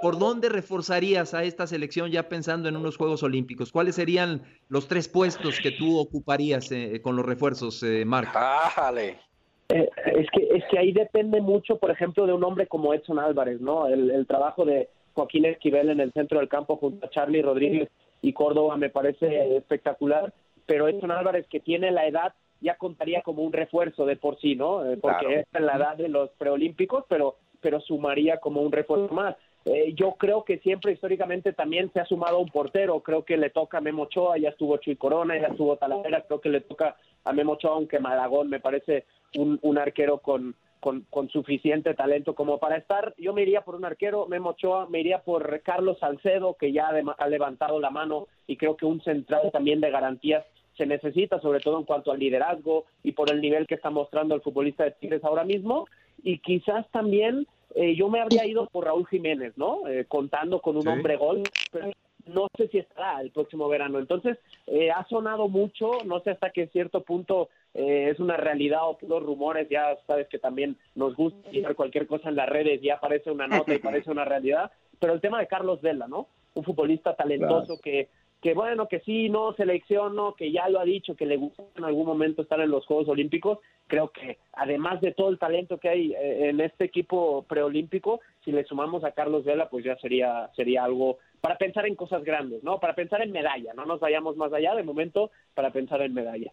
[0.00, 3.70] ¿por dónde reforzarías a esta selección ya pensando en unos Juegos Olímpicos?
[3.70, 6.70] ¿Cuáles serían los tres puestos que tú ocuparías
[7.02, 8.30] con los refuerzos, Mark?
[8.34, 9.31] Ájale.
[9.72, 13.18] Eh, es, que, es que ahí depende mucho, por ejemplo, de un hombre como Edson
[13.18, 13.86] Álvarez, ¿no?
[13.86, 17.88] El, trabajo de Joaquín Esquivel en el centro del campo junto a Charlie Rodríguez
[18.20, 20.34] y Córdoba me parece espectacular,
[20.66, 24.54] pero Edson Álvarez que tiene la edad ya contaría como un refuerzo de por sí,
[24.54, 24.84] ¿no?
[24.84, 29.12] Eh, porque es en la edad de los preolímpicos, pero, pero sumaría como un refuerzo
[29.14, 29.36] más.
[29.64, 33.00] Eh, yo creo que siempre históricamente también se ha sumado un portero.
[33.00, 36.22] Creo que le toca a Memo Ochoa, ya estuvo Chuy Corona, ya estuvo Talavera.
[36.22, 39.04] Creo que le toca a Memo Ochoa, aunque Malagón me parece
[39.36, 43.14] un, arquero con, con, suficiente talento como para estar.
[43.18, 46.88] Yo me iría por un arquero, Memo Ochoa, me iría por Carlos Salcedo, que ya
[46.88, 50.44] ha levantado la mano y creo que un central también de garantías
[50.76, 54.34] se necesita, sobre todo en cuanto al liderazgo y por el nivel que está mostrando
[54.34, 55.86] el futbolista de Tigres ahora mismo.
[56.22, 59.86] Y quizás también eh, yo me habría ido por Raúl Jiménez, ¿no?
[59.88, 61.90] Eh, contando con un hombre gol, pero
[62.26, 63.98] no sé si estará el próximo verano.
[63.98, 68.98] Entonces, eh, ha sonado mucho, no sé hasta qué cierto punto es una realidad o
[68.98, 73.00] puros rumores, ya sabes que también nos gusta ver cualquier cosa en las redes, ya
[73.00, 74.70] parece una nota y parece una realidad,
[75.00, 76.28] pero el tema de Carlos Vela, ¿no?
[76.52, 78.10] Un futbolista talentoso que
[78.42, 81.84] que bueno, que sí, no selecciono, que ya lo ha dicho, que le gusta en
[81.84, 85.88] algún momento estar en los Juegos Olímpicos, creo que además de todo el talento que
[85.88, 90.50] hay eh, en este equipo preolímpico, si le sumamos a Carlos Vela, pues ya sería,
[90.56, 92.80] sería algo para pensar en cosas grandes, ¿no?
[92.80, 96.52] Para pensar en medalla, no nos vayamos más allá de momento para pensar en medalla.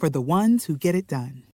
[0.00, 1.44] for the ones who get it done.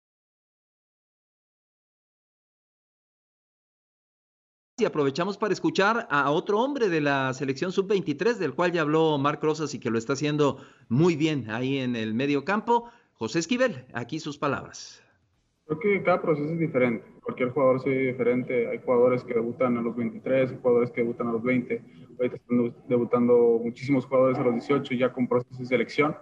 [4.78, 9.16] Y aprovechamos para escuchar a otro hombre de la selección sub-23, del cual ya habló
[9.16, 10.58] Marc Rosas y que lo está haciendo
[10.90, 12.90] muy bien ahí en el medio campo.
[13.14, 15.02] José Esquivel, aquí sus palabras.
[15.64, 17.06] Creo que cada proceso es diferente.
[17.22, 18.68] Cualquier jugador es diferente.
[18.68, 21.82] Hay jugadores que debutan a los 23, hay jugadores que debutan a los 20.
[22.18, 26.14] Ahorita están debutando muchísimos jugadores a los 18 ya con procesos de selección.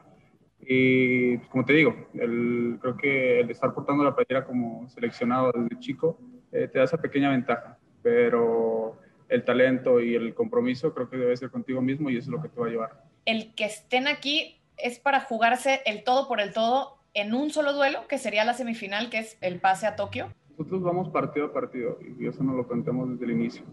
[0.66, 5.52] Y pues, como te digo, el, creo que el estar portando la playera como seleccionado
[5.52, 6.18] desde chico
[6.52, 8.98] eh, te da esa pequeña ventaja pero
[9.30, 12.42] el talento y el compromiso creo que debe ser contigo mismo y eso es lo
[12.42, 13.04] que te va a llevar.
[13.24, 17.72] El que estén aquí es para jugarse el todo por el todo en un solo
[17.72, 20.28] duelo, que sería la semifinal, que es el pase a Tokio.
[20.50, 23.64] Nosotros vamos partido a partido y eso nos lo contamos desde el inicio.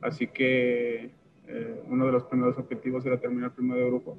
[0.00, 1.10] Así que
[1.46, 4.16] eh, uno de los primeros objetivos era terminar primero de grupo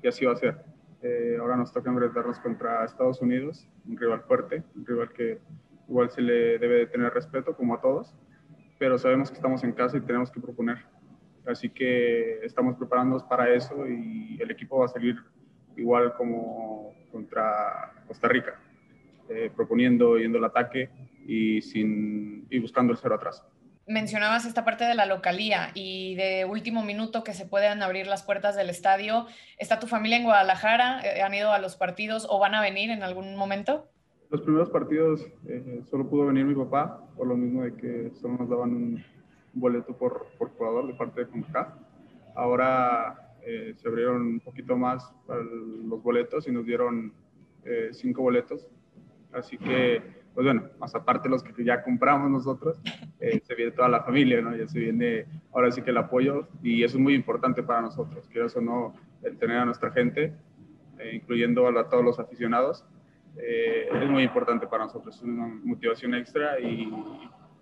[0.00, 0.64] y así va a ser.
[1.02, 5.38] Eh, ahora nos toca enfrentarnos contra Estados Unidos, un rival fuerte, un rival que
[5.88, 8.14] igual se le debe de tener respeto como a todos
[8.80, 10.78] pero sabemos que estamos en casa y tenemos que proponer.
[11.46, 15.16] Así que estamos preparándonos para eso y el equipo va a salir
[15.76, 18.58] igual como contra Costa Rica,
[19.28, 20.88] eh, proponiendo, yendo al ataque
[21.26, 23.44] y, sin, y buscando el cero atrás.
[23.90, 28.22] Mencionabas esta parte de la localía y de último minuto que se puedan abrir las
[28.22, 29.26] puertas del estadio.
[29.58, 31.00] ¿Está tu familia en Guadalajara?
[31.02, 33.88] Eh, ¿Han ido a los partidos o van a venir en algún momento?
[34.30, 38.36] Los primeros partidos eh, solo pudo venir mi papá, por lo mismo de que solo
[38.38, 39.04] nos daban un
[39.54, 41.74] boleto por, por jugador de parte de CONCACAF.
[42.36, 47.12] Ahora eh, se abrieron un poquito más para los boletos y nos dieron
[47.64, 48.68] eh, cinco boletos.
[49.32, 52.80] Así que, pues bueno, más aparte los que ya compramos nosotros,
[53.18, 54.56] se viene toda la familia, ¿no?
[54.56, 58.28] Ya se viene ahora sí que el apoyo y eso es muy importante para nosotros,
[58.30, 60.32] quiero o no, el tener a nuestra gente,
[61.12, 62.84] incluyendo a todos los aficionados
[63.36, 66.90] eh, es muy importante para nosotros, es una motivación extra y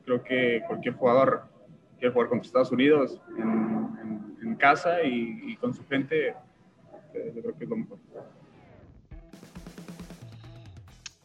[0.04, 1.42] creo que cualquier jugador
[1.98, 7.42] quiere jugar contra Estados Unidos en, en, casa y, y, con su gente, eh, yo
[7.42, 7.98] creo que es lo mejor.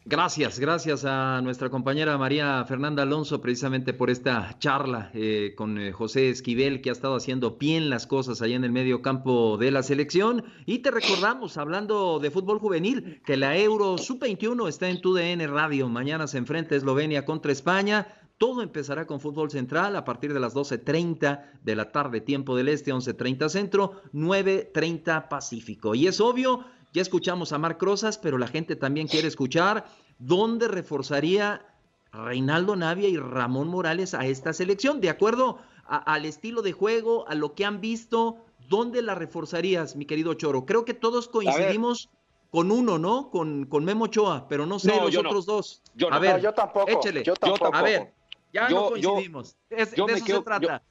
[0.06, 5.92] Gracias, gracias a nuestra compañera María Fernanda Alonso precisamente por esta charla eh, con eh,
[5.92, 9.70] José Esquivel que ha estado haciendo bien las cosas allá en el medio campo de
[9.70, 10.44] la selección.
[10.66, 15.88] Y te recordamos, hablando de fútbol juvenil, que la Euro Sub-21 está en TUDN Radio.
[15.88, 18.06] Mañana se enfrenta Eslovenia contra España.
[18.36, 22.68] Todo empezará con fútbol central a partir de las 12.30 de la tarde, tiempo del
[22.68, 25.94] este, 11.30 centro, 9.30 pacífico.
[25.94, 26.62] Y es obvio
[26.94, 29.84] ya escuchamos a Marc Rosas, pero la gente también quiere escuchar
[30.18, 31.66] dónde reforzaría
[32.12, 37.34] Reinaldo Navia y Ramón Morales a esta selección, de acuerdo al estilo de juego, a
[37.34, 38.36] lo que han visto,
[38.68, 40.64] ¿dónde la reforzarías, mi querido Choro?
[40.64, 42.10] Creo que todos coincidimos
[42.50, 43.28] con uno, ¿no?
[43.30, 45.82] Con, con Memo Ochoa, pero no sé los otros dos.
[45.96, 46.88] Yo a ver, yo tampoco.
[46.88, 47.24] Échele.
[47.24, 47.74] Yo tampoco.
[47.74, 48.14] A ver,
[48.52, 49.56] ya no coincidimos.
[49.68, 50.82] yo, de eso quedo, se trata.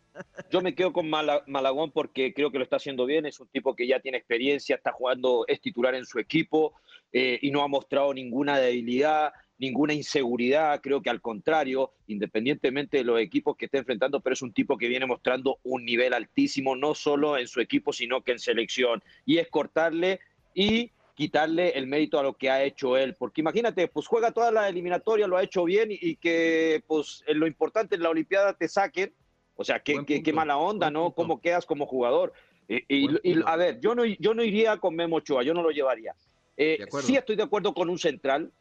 [0.51, 3.25] Yo, me quedo con Malagón porque creo que lo está haciendo bien.
[3.25, 6.73] Es un tipo que ya tiene experiencia, está jugando, es titular en su equipo
[7.11, 9.33] eh, y no ha mostrado ninguna debilidad
[9.63, 14.41] ninguna inseguridad, creo que al contrario, independientemente de los equipos que esté enfrentando, pero es
[14.41, 18.33] un tipo que viene mostrando un nivel altísimo, no solo en su equipo, sino que
[18.33, 19.01] en selección.
[19.25, 20.19] Y es cortarle
[20.53, 24.51] y quitarle el mérito a lo que ha hecho él, porque imagínate, pues juega toda
[24.51, 28.67] la eliminatoria, lo ha hecho bien y, que pues lo importante en la Olimpiada te
[28.67, 29.13] saquen,
[29.55, 31.11] o sea, qué, qué, mala onda, ¿no?
[31.11, 32.33] ¿Cómo quedas como jugador?
[32.67, 33.07] Y,
[33.45, 36.15] a ver, yo no, yo no iría con Memo Ochoa, yo no lo llevaría.
[36.57, 38.51] Eh, sí estoy de acuerdo con un central,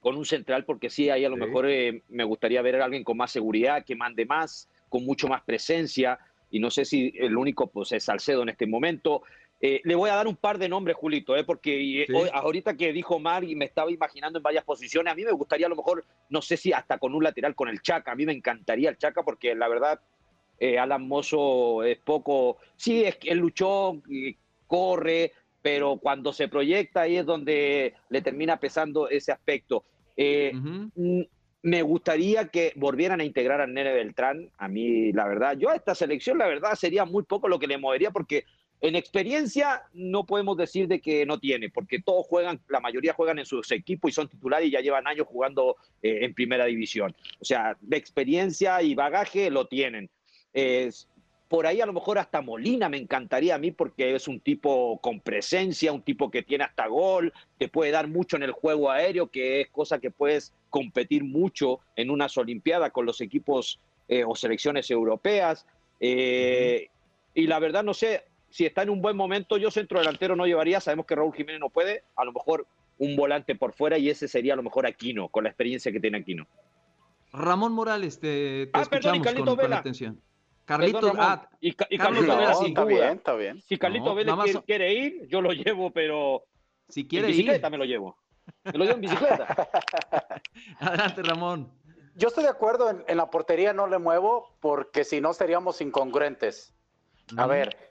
[0.00, 3.04] con un central, porque sí, ahí a lo mejor eh, me gustaría ver a alguien
[3.04, 6.18] con más seguridad, que mande más, con mucho más presencia,
[6.50, 9.22] y no sé si el único pues es Salcedo en este momento.
[9.60, 13.18] Eh, le voy a dar un par de nombres, Julito, eh, porque ahorita que dijo
[13.18, 16.04] Mar y me estaba imaginando en varias posiciones, a mí me gustaría a lo mejor,
[16.30, 18.96] no sé si hasta con un lateral con el Chaca, a mí me encantaría el
[18.96, 20.00] Chaca porque la verdad
[20.78, 24.00] Alan Mozo es poco, sí, es que él luchó,
[24.66, 25.32] corre,
[25.62, 29.84] pero cuando se proyecta ahí es donde le termina pesando ese aspecto.
[30.16, 30.52] Eh,
[31.62, 34.50] me gustaría que volvieran a integrar a Nene Beltrán.
[34.56, 37.66] A mí, la verdad, yo a esta selección, la verdad, sería muy poco lo que
[37.66, 38.44] le movería porque
[38.80, 43.38] en experiencia no podemos decir de que no tiene, porque todos juegan, la mayoría juegan
[43.38, 47.14] en sus equipos y son titulares y ya llevan años jugando eh, en primera división.
[47.40, 50.08] O sea, de experiencia y bagaje lo tienen.
[50.52, 51.08] Es,
[51.50, 54.98] por ahí a lo mejor hasta Molina me encantaría a mí porque es un tipo
[55.00, 58.90] con presencia, un tipo que tiene hasta gol, te puede dar mucho en el juego
[58.90, 64.24] aéreo, que es cosa que puedes competir mucho en unas Olimpiadas con los equipos eh,
[64.24, 65.66] o selecciones europeas.
[65.98, 66.88] Eh,
[67.34, 70.46] y la verdad no sé si está en un buen momento, yo centro delantero no
[70.46, 72.66] llevaría, sabemos que Raúl Jiménez no puede, a lo mejor
[72.98, 76.00] un volante por fuera y ese sería a lo mejor Aquino, con la experiencia que
[76.00, 76.46] tiene Aquino.
[77.32, 80.20] Ramón Morales, te, te ah, escuchamos con, con atención.
[80.64, 83.62] Carlitos, ah, y, Carlitos Vela está bien, está bien.
[83.62, 84.36] Si Carlitos Vela
[84.66, 86.44] quiere, ir, yo lo llevo, pero
[86.88, 88.16] si quiere en bicicleta me lo llevo.
[88.64, 89.68] Me lo llevo en bicicleta.
[90.78, 91.72] Adelante, Ramón.
[92.14, 96.72] Yo estoy de acuerdo en, la portería no le muevo porque si no seríamos incongruentes.
[97.36, 97.89] A ver, eh,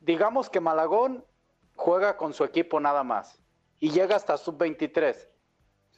[0.00, 1.24] digamos que Malagón
[1.76, 3.40] juega con su equipo nada más
[3.78, 5.28] y llega hasta sub-23.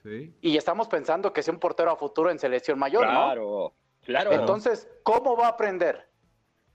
[0.02, 0.34] Sí.
[0.40, 3.12] Y estamos pensando que sea un portero a futuro en selección mayor, ¿no?
[3.12, 3.74] Claro.
[4.04, 4.32] Claro.
[4.32, 6.08] Entonces, ¿cómo va a aprender?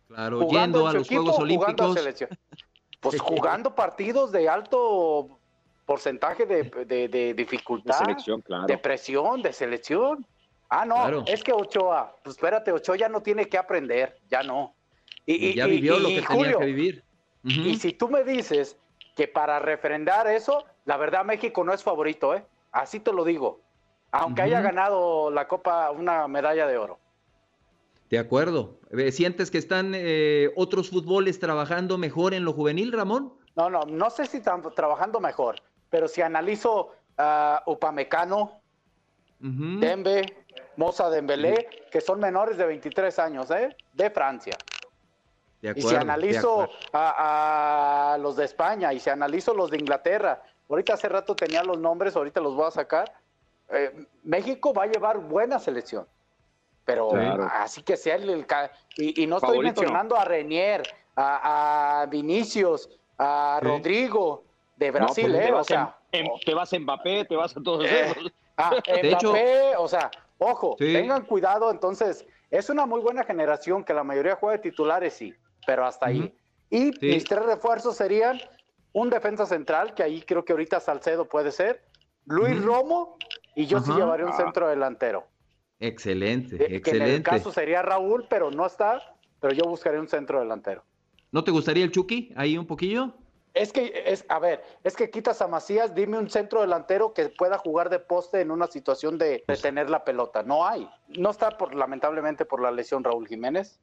[0.08, 1.98] Claro, jugando yendo a los Juegos Olímpicos.
[3.00, 5.40] Pues jugando partidos de alto
[5.86, 8.66] porcentaje de, dificultad, de, selección, claro.
[8.66, 10.26] de presión, de selección.
[10.70, 14.76] Ah, no, es que Ochoa, pues espérate, Ochoa ya no tiene que aprender, ya no.
[15.26, 17.04] Y, ya vivió lo que tenía que vivir.
[17.48, 18.78] Y si tú me dices
[19.16, 22.46] que para refrendar eso, la verdad México no es favorito, ¿eh?
[22.72, 23.62] Así te lo digo.
[24.12, 27.00] Aunque haya ganado la Copa, una medalla de oro.
[28.10, 28.80] De acuerdo.
[28.92, 33.34] Eh, ¿Sientes que están eh, otros fútboles trabajando mejor en lo juvenil, Ramón?
[33.56, 35.56] No, no, no sé si están trabajando mejor,
[35.90, 38.62] pero si analizo a Upamecano,
[39.40, 40.46] Dembe,
[40.78, 43.76] Moza Dembélé, que son menores de 23 años, ¿eh?
[43.94, 44.58] De Francia.
[45.62, 50.42] De acuerdo, y si analizo a, los de España y si analizo los de Inglaterra,
[50.70, 53.12] ahorita hace rato tenía los nombres, ahorita los voy a sacar.
[53.70, 56.06] Eh, México va a llevar buena selección.
[56.86, 57.12] Pero
[57.52, 58.46] así que sea el,
[58.96, 60.84] y, no estoy mencionando a Renier,
[61.18, 64.46] a, Vinicius, a Rodrigo
[64.78, 65.52] de pues, Brasil, ¿eh?
[65.52, 65.98] O sea,
[66.46, 68.14] te vas a Mbappé, te vas a todos eh,
[68.56, 69.34] ah, de hecho,
[69.80, 74.56] o sea, ojo, tengan cuidado, entonces, es una muy buena generación que la mayoría juega
[74.56, 75.36] de titulares, sí,
[75.68, 76.34] pero hasta ahí.
[76.70, 78.40] Y mis tres refuerzos serían
[78.94, 81.84] un defensa central, que ahí creo que ahorita Salcedo puede ser,
[82.26, 83.18] Luis Romo,
[83.54, 85.28] y yo sí llevaría un centro delantero.
[85.80, 86.82] Excelente, excelente.
[86.82, 90.84] Que en el caso sería Raúl, pero no está, pero yo buscaría un centro delantero.
[91.34, 93.14] ¿No te gustaría el Chucky ahí un poquillo?
[93.54, 97.28] Es que, es, a ver, es que quitas a Macías, dime un centro delantero que
[97.28, 100.44] pueda jugar de poste en una situación de, pues tener la pelota.
[100.44, 100.88] No hay.
[101.10, 103.82] No está, por, lamentablemente, por la lesión Raúl Jiménez.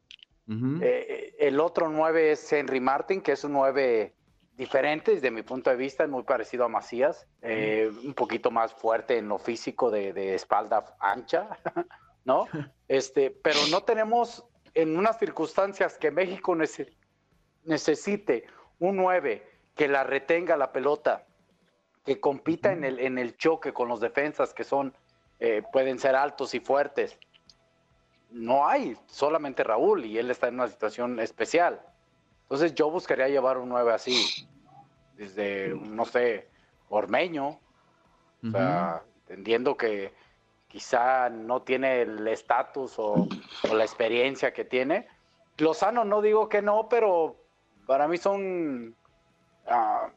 [0.48, 4.14] Eh, el otro nueve es Henry Martin, que es un nueve
[4.56, 8.72] diferente desde mi punto de vista, es muy parecido a Macías, eh, un poquito más
[8.72, 11.48] fuerte en lo físico de, espalda ancha,
[12.24, 12.46] ¿no?
[12.88, 16.56] Este, pero no tenemos en unas circunstancias que México
[17.64, 18.44] necesite
[18.78, 19.42] un 9
[19.74, 21.26] que la retenga la pelota,
[22.04, 24.94] que compita en, el, en el choque con los defensas que son,
[25.40, 27.18] eh, pueden ser altos y fuertes.
[28.34, 31.80] No hay, solamente Raúl y él está en una situación especial.
[32.42, 34.48] Entonces yo buscaría llevar un 9 así,
[35.16, 36.48] desde, no sé,
[36.88, 37.60] Ormeño,
[38.42, 40.12] o sea, entendiendo que
[40.66, 43.28] quizá no tiene el estatus o,
[43.72, 45.06] la experiencia que tiene.
[45.56, 47.36] Lozano no digo que no, pero
[47.86, 48.96] para mí son,
[49.68, 50.10] ah,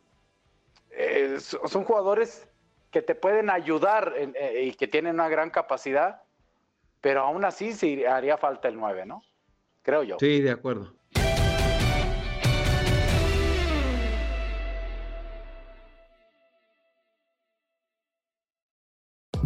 [1.65, 2.49] son jugadores
[2.89, 6.23] que te pueden ayudar eh, y que tienen una gran capacidad,
[7.01, 9.23] pero aún así sí haría falta el 9, ¿no?
[9.81, 10.17] Creo yo.
[10.19, 10.96] Sí, de acuerdo.